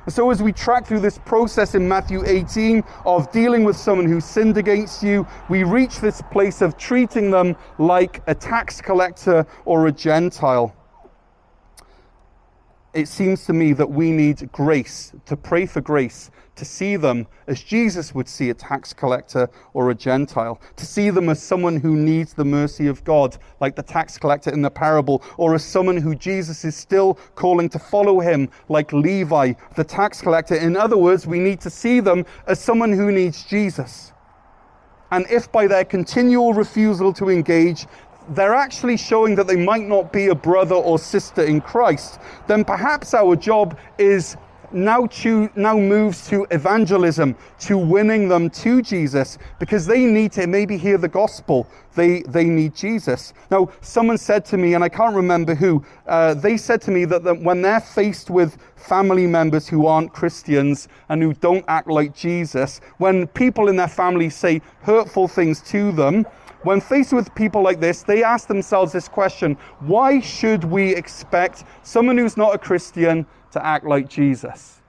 So, 0.08 0.30
as 0.30 0.42
we 0.42 0.52
track 0.52 0.86
through 0.86 1.00
this 1.00 1.18
process 1.18 1.74
in 1.76 1.86
Matthew 1.86 2.24
18 2.26 2.82
of 3.04 3.30
dealing 3.30 3.62
with 3.64 3.76
someone 3.76 4.08
who 4.08 4.20
sinned 4.20 4.56
against 4.56 5.02
you, 5.02 5.26
we 5.48 5.62
reach 5.62 6.00
this 6.00 6.20
place 6.32 6.60
of 6.60 6.76
treating 6.76 7.30
them 7.30 7.54
like 7.78 8.20
a 8.26 8.34
tax 8.34 8.80
collector 8.80 9.46
or 9.64 9.86
a 9.86 9.92
Gentile 9.92 10.74
it 12.94 13.08
seems 13.08 13.46
to 13.46 13.52
me 13.52 13.72
that 13.72 13.90
we 13.90 14.10
need 14.10 14.50
grace, 14.52 15.12
to 15.24 15.36
pray 15.36 15.64
for 15.64 15.80
grace, 15.80 16.30
to 16.56 16.64
see 16.64 16.96
them 16.96 17.26
as 17.46 17.62
Jesus 17.62 18.14
would 18.14 18.28
see 18.28 18.50
a 18.50 18.54
tax 18.54 18.92
collector 18.92 19.48
or 19.72 19.90
a 19.90 19.94
Gentile, 19.94 20.60
to 20.76 20.84
see 20.84 21.08
them 21.08 21.30
as 21.30 21.42
someone 21.42 21.76
who 21.76 21.96
needs 21.96 22.34
the 22.34 22.44
mercy 22.44 22.86
of 22.88 23.02
God, 23.04 23.38
like 23.60 23.74
the 23.74 23.82
tax 23.82 24.18
collector 24.18 24.50
in 24.50 24.60
the 24.60 24.70
parable, 24.70 25.22
or 25.38 25.54
as 25.54 25.64
someone 25.64 25.96
who 25.96 26.14
Jesus 26.14 26.64
is 26.66 26.76
still 26.76 27.14
calling 27.34 27.70
to 27.70 27.78
follow 27.78 28.20
him, 28.20 28.50
like 28.68 28.92
Levi, 28.92 29.54
the 29.76 29.84
tax 29.84 30.20
collector. 30.20 30.54
In 30.54 30.76
other 30.76 30.98
words, 30.98 31.26
we 31.26 31.38
need 31.38 31.60
to 31.62 31.70
see 31.70 32.00
them 32.00 32.26
as 32.46 32.60
someone 32.60 32.92
who 32.92 33.10
needs 33.10 33.44
Jesus. 33.44 34.12
And 35.10 35.26
if 35.30 35.50
by 35.50 35.66
their 35.66 35.84
continual 35.84 36.52
refusal 36.52 37.12
to 37.14 37.30
engage, 37.30 37.86
they're 38.30 38.54
actually 38.54 38.96
showing 38.96 39.34
that 39.36 39.46
they 39.46 39.56
might 39.56 39.86
not 39.86 40.12
be 40.12 40.28
a 40.28 40.34
brother 40.34 40.74
or 40.74 40.98
sister 40.98 41.42
in 41.42 41.60
Christ, 41.60 42.20
then 42.46 42.64
perhaps 42.64 43.14
our 43.14 43.36
job 43.36 43.78
is 43.98 44.36
now, 44.72 45.06
choo- 45.06 45.50
now 45.54 45.78
moves 45.78 46.26
to 46.28 46.46
evangelism, 46.50 47.36
to 47.60 47.76
winning 47.76 48.28
them 48.28 48.48
to 48.50 48.82
Jesus, 48.82 49.38
because 49.58 49.86
they 49.86 50.04
need 50.04 50.32
to 50.32 50.46
maybe 50.46 50.76
hear 50.76 50.98
the 50.98 51.08
gospel. 51.08 51.66
They, 51.94 52.22
they 52.22 52.44
need 52.44 52.74
Jesus. 52.74 53.34
Now, 53.50 53.70
someone 53.82 54.18
said 54.18 54.44
to 54.46 54.56
me, 54.56 54.74
and 54.74 54.82
I 54.82 54.88
can't 54.88 55.14
remember 55.14 55.54
who, 55.54 55.84
uh, 56.06 56.34
they 56.34 56.56
said 56.56 56.80
to 56.82 56.90
me 56.90 57.04
that, 57.06 57.22
that 57.24 57.40
when 57.42 57.62
they're 57.62 57.80
faced 57.80 58.30
with 58.30 58.56
family 58.76 59.26
members 59.26 59.68
who 59.68 59.86
aren't 59.86 60.12
Christians 60.12 60.88
and 61.08 61.22
who 61.22 61.34
don't 61.34 61.64
act 61.68 61.88
like 61.88 62.14
Jesus, 62.14 62.80
when 62.98 63.26
people 63.28 63.68
in 63.68 63.76
their 63.76 63.88
family 63.88 64.30
say 64.30 64.62
hurtful 64.80 65.28
things 65.28 65.60
to 65.62 65.92
them, 65.92 66.26
when 66.64 66.80
faced 66.80 67.12
with 67.12 67.34
people 67.34 67.62
like 67.62 67.80
this, 67.80 68.02
they 68.02 68.22
ask 68.22 68.48
themselves 68.48 68.92
this 68.92 69.08
question 69.08 69.56
why 69.80 70.20
should 70.20 70.64
we 70.64 70.94
expect 70.94 71.64
someone 71.82 72.18
who's 72.18 72.36
not 72.36 72.54
a 72.54 72.58
Christian 72.58 73.26
to 73.52 73.64
act 73.64 73.84
like 73.84 74.08
Jesus? 74.08 74.80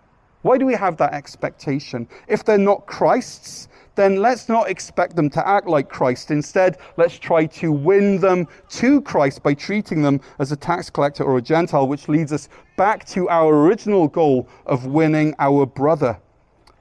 Why 0.44 0.58
do 0.58 0.66
we 0.66 0.74
have 0.74 0.98
that 0.98 1.14
expectation? 1.14 2.08
If 2.28 2.44
they're 2.44 2.58
not 2.58 2.86
Christ's, 2.86 3.70
then 3.96 4.18
let's 4.18 4.50
not 4.50 4.70
expect 4.70 5.16
them 5.16 5.30
to 5.30 5.48
act 5.48 5.68
like 5.68 5.90
Christ. 5.90 6.32
Instead, 6.32 6.78
let's 6.98 7.18
try 7.18 7.46
to 7.46 7.72
win 7.72 8.20
them 8.20 8.48
to 8.70 9.02
Christ 9.02 9.44
by 9.44 9.54
treating 9.54 10.02
them 10.02 10.20
as 10.40 10.52
a 10.52 10.56
tax 10.56 10.90
collector 10.90 11.24
or 11.24 11.38
a 11.38 11.42
Gentile, 11.42 11.88
which 11.88 12.10
leads 12.10 12.34
us 12.34 12.50
back 12.76 13.06
to 13.08 13.30
our 13.30 13.66
original 13.66 14.08
goal 14.08 14.50
of 14.66 14.86
winning 14.88 15.34
our 15.40 15.66
brother. 15.66 16.20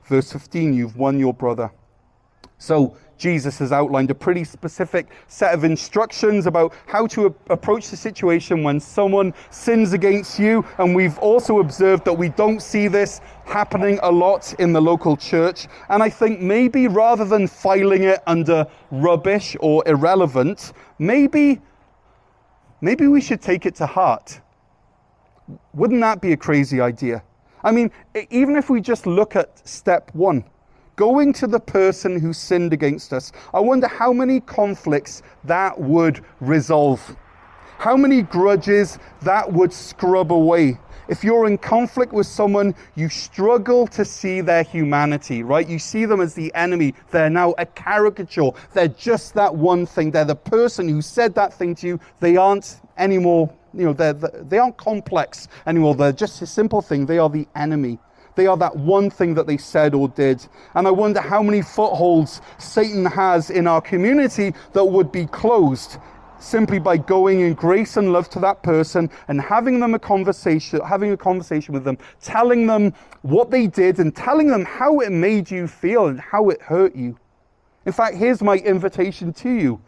Verse 0.05 0.33
15, 0.33 0.74
you've 0.74 0.96
won 0.96 1.18
your 1.18 1.35
brother. 1.35 1.70
So, 2.62 2.96
Jesus 3.18 3.59
has 3.59 3.72
outlined 3.72 4.12
a 4.12 4.14
pretty 4.14 4.44
specific 4.44 5.09
set 5.27 5.53
of 5.53 5.64
instructions 5.64 6.46
about 6.46 6.72
how 6.87 7.09
to 7.09 7.27
a- 7.27 7.53
approach 7.53 7.88
the 7.88 7.96
situation 7.96 8.62
when 8.62 8.79
someone 8.79 9.35
sins 9.51 9.92
against 9.92 10.38
you. 10.38 10.64
And 10.79 10.94
we've 10.94 11.18
also 11.18 11.59
observed 11.59 12.05
that 12.05 12.12
we 12.12 12.29
don't 12.29 12.62
see 12.62 12.87
this 12.87 13.20
happening 13.46 13.98
a 14.05 14.11
lot 14.12 14.55
in 14.61 14.72
the 14.72 14.81
local 14.81 15.16
church. 15.16 15.66
And 15.88 16.05
I 16.05 16.09
think 16.09 16.40
maybe 16.40 16.87
rather 16.87 17.25
than 17.25 17.48
filing 17.48 18.05
it 18.05 18.20
under 18.29 18.64
rubbish 18.92 19.57
or 19.59 19.83
irrelevant, 19.88 20.72
maybe, 21.01 21.61
maybe 22.81 23.09
we 23.09 23.20
should 23.20 23.42
take 23.42 23.66
it 23.66 23.75
to 23.77 23.87
heart. 23.87 24.40
Wouldn't 25.75 26.01
that 26.01 26.20
be 26.20 26.33
a 26.33 26.37
crazy 26.37 26.81
idea? 26.81 27.25
I 27.64 27.72
mean, 27.72 27.90
even 28.31 28.55
if 28.55 28.70
we 28.70 28.81
just 28.81 29.05
look 29.05 29.35
at 29.35 29.66
step 29.66 30.11
one, 30.12 30.44
going 30.96 31.33
to 31.35 31.46
the 31.46 31.61
person 31.61 32.18
who 32.18 32.33
sinned 32.33 32.72
against 32.72 33.12
us, 33.12 33.33
I 33.55 33.61
wonder 33.61 33.88
how 33.88 34.12
many 34.12 34.40
conflicts 34.40 35.22
that 35.44 35.78
would 35.78 36.24
resolve. 36.40 37.16
How 37.78 37.96
many 37.96 38.22
grudges 38.22 38.98
that 39.22 39.52
would 39.52 39.72
scrub 39.72 40.33
away. 40.33 40.78
If 41.09 41.24
you're 41.24 41.46
in 41.46 41.59
conflict 41.59 42.12
with 42.12 42.26
someone, 42.26 42.74
you 42.94 43.09
struggle 43.09 43.87
to 43.88 44.05
see 44.05 44.40
their 44.40 44.62
humanity, 44.62 45.42
right? 45.42 45.68
You 45.68 45.78
see 45.78 46.05
them 46.05 46.20
as 46.20 46.35
the 46.35 46.55
enemy. 46.55 46.94
They're 47.11 47.28
now 47.28 47.55
a 47.59 47.66
caricature. 47.66 48.50
They're 48.72 48.88
just 48.88 49.35
that 49.35 49.55
one 49.55 49.85
thing. 49.85 50.12
They're 50.12 50.24
the 50.24 50.37
person 50.37 50.88
who 50.88 51.02
said 51.02 51.35
that 51.35 51.52
thing 51.52 51.74
to 51.76 51.87
you. 51.87 52.00
They 52.20 52.37
aren't 52.37 52.81
anymore, 52.98 53.52
you 53.74 53.85
know, 53.85 53.92
they're, 53.92 54.12
they 54.12 54.59
aren't 54.59 54.76
complex 54.76 55.48
anymore. 55.66 55.94
They're 55.94 56.12
just 56.12 56.40
a 56.42 56.46
simple 56.46 56.83
thing. 56.83 57.07
They 57.07 57.18
are 57.18 57.28
the 57.28 57.48
enemy. 57.57 57.98
They 58.34 58.46
are 58.46 58.56
that 58.56 58.76
one 58.76 59.10
thing 59.10 59.34
that 59.34 59.46
they 59.46 59.56
said 59.56 59.94
or 59.94 60.08
did. 60.08 60.46
And 60.74 60.86
I 60.86 60.90
wonder 60.90 61.20
how 61.20 61.42
many 61.42 61.62
footholds 61.62 62.40
Satan 62.58 63.04
has 63.04 63.50
in 63.50 63.66
our 63.66 63.80
community 63.80 64.54
that 64.72 64.84
would 64.84 65.12
be 65.12 65.26
closed 65.26 65.98
simply 66.38 66.78
by 66.78 66.96
going 66.96 67.40
in 67.40 67.54
grace 67.54 67.96
and 67.96 68.12
love 68.12 68.28
to 68.30 68.40
that 68.40 68.62
person 68.62 69.08
and 69.28 69.40
having 69.40 69.80
them 69.80 69.94
a 69.94 69.98
conversation, 69.98 70.80
having 70.80 71.12
a 71.12 71.16
conversation 71.16 71.72
with 71.72 71.84
them, 71.84 71.96
telling 72.20 72.66
them 72.66 72.92
what 73.22 73.50
they 73.50 73.66
did 73.66 73.98
and 73.98 74.14
telling 74.14 74.48
them 74.48 74.64
how 74.64 75.00
it 75.00 75.10
made 75.10 75.50
you 75.50 75.66
feel 75.66 76.06
and 76.06 76.20
how 76.20 76.48
it 76.48 76.60
hurt 76.60 76.96
you. 76.96 77.16
In 77.86 77.92
fact, 77.92 78.16
here's 78.16 78.42
my 78.42 78.56
invitation 78.56 79.32
to 79.34 79.50
you. 79.50 79.80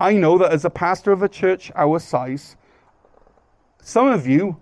I 0.00 0.12
know 0.12 0.38
that 0.38 0.52
as 0.52 0.64
a 0.64 0.70
pastor 0.70 1.12
of 1.12 1.22
a 1.22 1.28
church 1.28 1.72
our 1.74 1.98
size, 1.98 2.56
some 3.82 4.06
of 4.06 4.26
you 4.26 4.56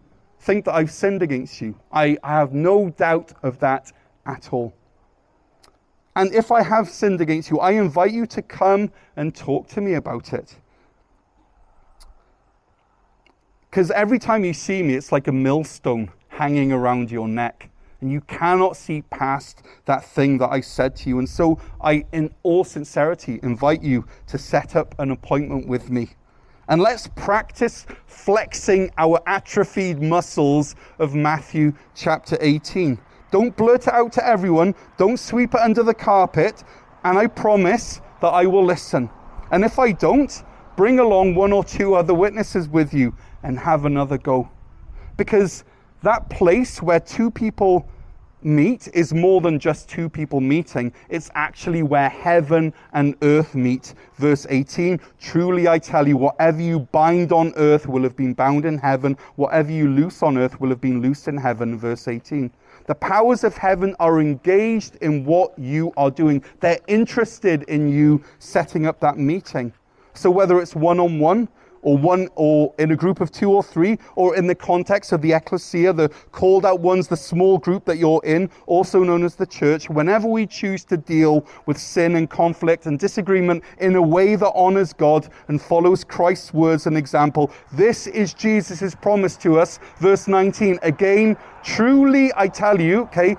think 0.47 0.65
that 0.65 0.75
I've 0.77 0.93
sinned 0.93 1.23
against 1.23 1.61
you. 1.61 1.75
I, 1.91 2.17
I 2.23 2.39
have 2.39 2.55
no 2.55 2.89
doubt 2.91 3.33
of 3.43 3.59
that 3.59 3.91
at 4.25 4.53
all. 4.53 4.73
And 6.15 6.33
if 6.33 6.53
I 6.53 6.63
have 6.63 6.89
sinned 6.89 7.21
against 7.21 7.51
you, 7.51 7.59
I 7.59 7.73
invite 7.73 8.13
you 8.13 8.27
to 8.27 8.43
come 8.43 8.93
and 9.17 9.35
talk 9.35 9.67
to 9.71 9.81
me 9.81 9.95
about 9.95 10.33
it. 10.33 10.55
Because 13.69 13.91
every 13.91 14.21
time 14.21 14.45
you 14.45 14.55
see 14.55 14.83
me, 14.85 14.95
it's 14.95 15.11
like 15.11 15.27
a 15.27 15.33
millstone 15.33 16.11
hanging 16.29 16.71
around 16.73 17.11
your 17.11 17.27
neck. 17.27 17.69
And 18.01 18.13
you 18.13 18.21
cannot 18.23 18.77
see 18.77 19.03
past 19.03 19.63
that 19.87 20.05
thing 20.05 20.39
that 20.39 20.51
I 20.51 20.61
said 20.61 20.95
to 20.97 21.09
you. 21.09 21.19
And 21.19 21.29
so 21.29 21.59
I, 21.81 22.07
in 22.13 22.33
all 22.45 22.63
sincerity, 22.63 23.41
invite 23.43 23.83
you 23.83 24.07
to 24.29 24.39
set 24.39 24.77
up 24.77 24.95
an 25.01 25.11
appointment 25.11 25.67
with 25.67 25.91
me. 25.91 26.11
And 26.69 26.81
let's 26.81 27.09
practice 27.15 27.87
flexing 28.07 28.91
our 28.99 29.21
atrophied 29.27 30.03
muscles 30.03 30.75
of 30.99 31.15
Matthew 31.15 31.73
chapter 31.95 32.37
18. 32.41 32.99
Don't 33.31 33.57
blurt 33.57 33.87
it 33.87 33.93
out 33.93 34.13
to 34.15 34.27
everyone, 34.27 34.75
don't 34.97 35.19
sweep 35.19 35.55
it 35.55 35.61
under 35.61 35.83
the 35.83 35.95
carpet, 35.95 36.65
and 37.05 37.19
I 37.19 37.29
promise 37.29 38.01
that 38.21 38.29
I 38.29 38.47
will 38.47 38.65
listen. 38.65 39.11
And 39.53 39.65
if 39.65 39.79
I 39.79 39.93
don't, 39.93 40.43
bring 40.77 40.99
along 40.99 41.35
one 41.35 41.53
or 41.53 41.63
two 41.63 41.95
other 41.95 42.15
witnesses 42.15 42.69
with 42.69 42.93
you 42.93 43.15
and 43.43 43.59
have 43.59 43.85
another 43.85 44.19
go. 44.19 44.51
Because 45.17 45.65
that 46.03 46.29
place 46.31 46.83
where 46.83 47.01
two 47.01 47.31
people 47.31 47.89
meet 48.47 48.89
is 48.95 49.13
more 49.13 49.41
than 49.41 49.59
just 49.59 49.89
two 49.89 50.09
people 50.09 50.41
meeting. 50.41 50.93
It's 51.09 51.31
actually 51.35 51.83
where 51.83 52.09
heaven 52.09 52.73
and 52.93 53.17
earth 53.23 53.55
meet. 53.55 53.95
Verse 54.15 54.47
18 54.49 55.01
Truly 55.21 55.69
I 55.69 55.79
tell 55.79 56.07
you, 56.07 56.17
whatever 56.17 56.63
you 56.63 56.81
bind 56.81 57.33
on 57.33 57.53
earth 57.57 57.87
will 57.87 58.05
have 58.05 58.17
been 58.17 58.33
bound 58.33 58.65
in 58.65 58.79
heaven, 58.79 59.19
whatever 59.35 59.73
you 59.73 59.89
loose 59.89 60.23
on 60.23 60.39
earth 60.39 60.61
will 60.61 60.71
have 60.71 60.81
been 60.81 61.03
loosed 61.03 61.29
in 61.29 61.37
heaven. 61.37 61.77
Verse 61.77 62.09
18. 62.09 62.51
The 62.87 62.95
powers 62.95 63.43
of 63.43 63.57
heaven 63.57 63.97
are 63.99 64.21
engaged 64.21 64.97
in 65.01 65.25
what 65.25 65.59
you 65.59 65.93
are 65.97 66.11
doing, 66.11 66.43
they're 66.61 66.81
interested 66.87 67.65
in 67.65 67.89
you 67.89 68.23
setting 68.39 68.87
up 68.87 69.01
that 69.01 69.19
meeting. 69.19 69.73
So 70.15 70.31
whether 70.31 70.61
it's 70.61 70.75
one 70.75 71.01
on 71.01 71.19
one, 71.19 71.49
or 71.87 71.97
one 71.97 72.29
or 72.35 72.75
in 72.81 72.91
a 72.91 72.97
group 72.97 73.21
of 73.21 73.31
two 73.31 73.53
or 73.53 73.63
three, 73.63 73.97
or 74.17 74.35
in 74.35 74.49
the 74.49 74.55
context 74.57 75.13
of 75.13 75.23
the 75.23 75.33
ecclesia, 75.33 75.93
the 75.93 76.09
called 76.33 76.67
out 76.67 76.81
ones, 76.81 77.07
the 77.07 77.17
small 77.17 77.59
group 77.59 77.85
that 77.85 77.97
you're 77.97 78.21
in, 78.25 78.51
also 78.67 79.05
known 79.05 79.23
as 79.23 79.37
the 79.37 79.47
church, 79.47 79.89
whenever 79.89 80.27
we 80.27 80.49
choose 80.49 80.85
to 80.85 80.97
deal 80.97 81.47
with 81.67 81.79
sin 81.79 82.17
and 82.17 82.29
conflict 82.29 82.87
and 82.87 82.99
disagreement 82.99 83.63
in 83.79 83.95
a 83.95 84.03
way 84.03 84.35
that 84.35 84.51
honors 84.57 84.93
God 84.93 85.29
and 85.47 85.63
follows 85.63 86.03
Christ's 86.03 86.53
words 86.53 86.89
and 86.89 86.97
example, 86.97 87.53
this 87.73 88.09
is 88.09 88.35
Jesus' 88.35 88.97
promise 88.97 89.37
to 89.37 89.61
us. 89.61 89.79
Verse 90.01 90.27
19, 90.27 90.81
again, 90.83 91.37
truly 91.63 92.33
I 92.35 92.49
tell 92.49 92.81
you, 92.81 93.03
okay, 93.03 93.37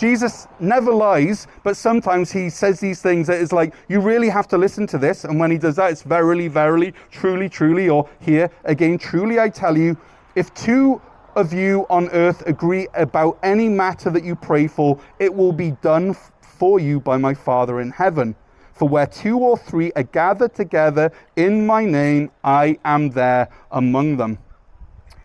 Jesus 0.00 0.48
never 0.60 0.90
lies, 0.94 1.46
but 1.62 1.76
sometimes 1.76 2.32
he 2.32 2.48
says 2.48 2.80
these 2.80 3.02
things 3.02 3.26
that 3.26 3.38
is 3.38 3.52
like, 3.52 3.74
you 3.86 4.00
really 4.00 4.30
have 4.30 4.48
to 4.48 4.56
listen 4.56 4.86
to 4.86 4.96
this. 4.96 5.24
And 5.24 5.38
when 5.38 5.50
he 5.50 5.58
does 5.58 5.76
that, 5.76 5.90
it's 5.90 6.02
verily, 6.02 6.48
verily, 6.48 6.94
truly, 7.10 7.50
truly, 7.50 7.90
or 7.90 8.08
here 8.18 8.50
again, 8.64 8.96
truly 8.96 9.38
I 9.38 9.50
tell 9.50 9.76
you, 9.76 9.98
if 10.36 10.54
two 10.54 11.02
of 11.36 11.52
you 11.52 11.84
on 11.90 12.08
earth 12.12 12.42
agree 12.46 12.88
about 12.94 13.38
any 13.42 13.68
matter 13.68 14.08
that 14.08 14.24
you 14.24 14.36
pray 14.36 14.66
for, 14.68 14.98
it 15.18 15.34
will 15.34 15.52
be 15.52 15.72
done 15.82 16.16
for 16.40 16.80
you 16.80 16.98
by 16.98 17.18
my 17.18 17.34
Father 17.34 17.82
in 17.82 17.90
heaven. 17.90 18.34
For 18.72 18.88
where 18.88 19.06
two 19.06 19.36
or 19.36 19.58
three 19.58 19.92
are 19.96 20.02
gathered 20.02 20.54
together 20.54 21.12
in 21.36 21.66
my 21.66 21.84
name, 21.84 22.30
I 22.42 22.78
am 22.86 23.10
there 23.10 23.50
among 23.70 24.16
them. 24.16 24.38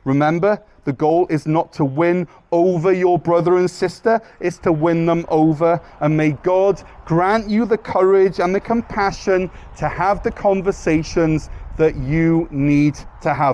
Remember, 0.06 0.62
the 0.86 0.94
goal 0.94 1.28
is 1.30 1.46
not 1.48 1.74
to 1.74 1.84
win 1.84 2.28
over 2.52 2.94
your 2.94 3.20
brother 3.20 3.58
and 3.58 3.70
sister, 3.70 4.22
it's 4.40 4.60
to 4.60 4.72
win 4.72 5.06
them 5.06 5.26
over. 5.30 5.82
And 6.00 6.16
may 6.16 6.32
God 6.32 6.82
grant 7.06 7.50
you 7.50 7.66
the 7.66 7.78
courage 7.78 8.40
and 8.40 8.56
the 8.56 8.60
compassion 8.60 9.50
to 9.78 9.90
have 9.90 10.24
the 10.24 10.32
conversations 10.32 11.50
that 11.78 11.96
you 11.98 12.48
need 12.52 12.98
to 13.22 13.34
have. 13.34 13.54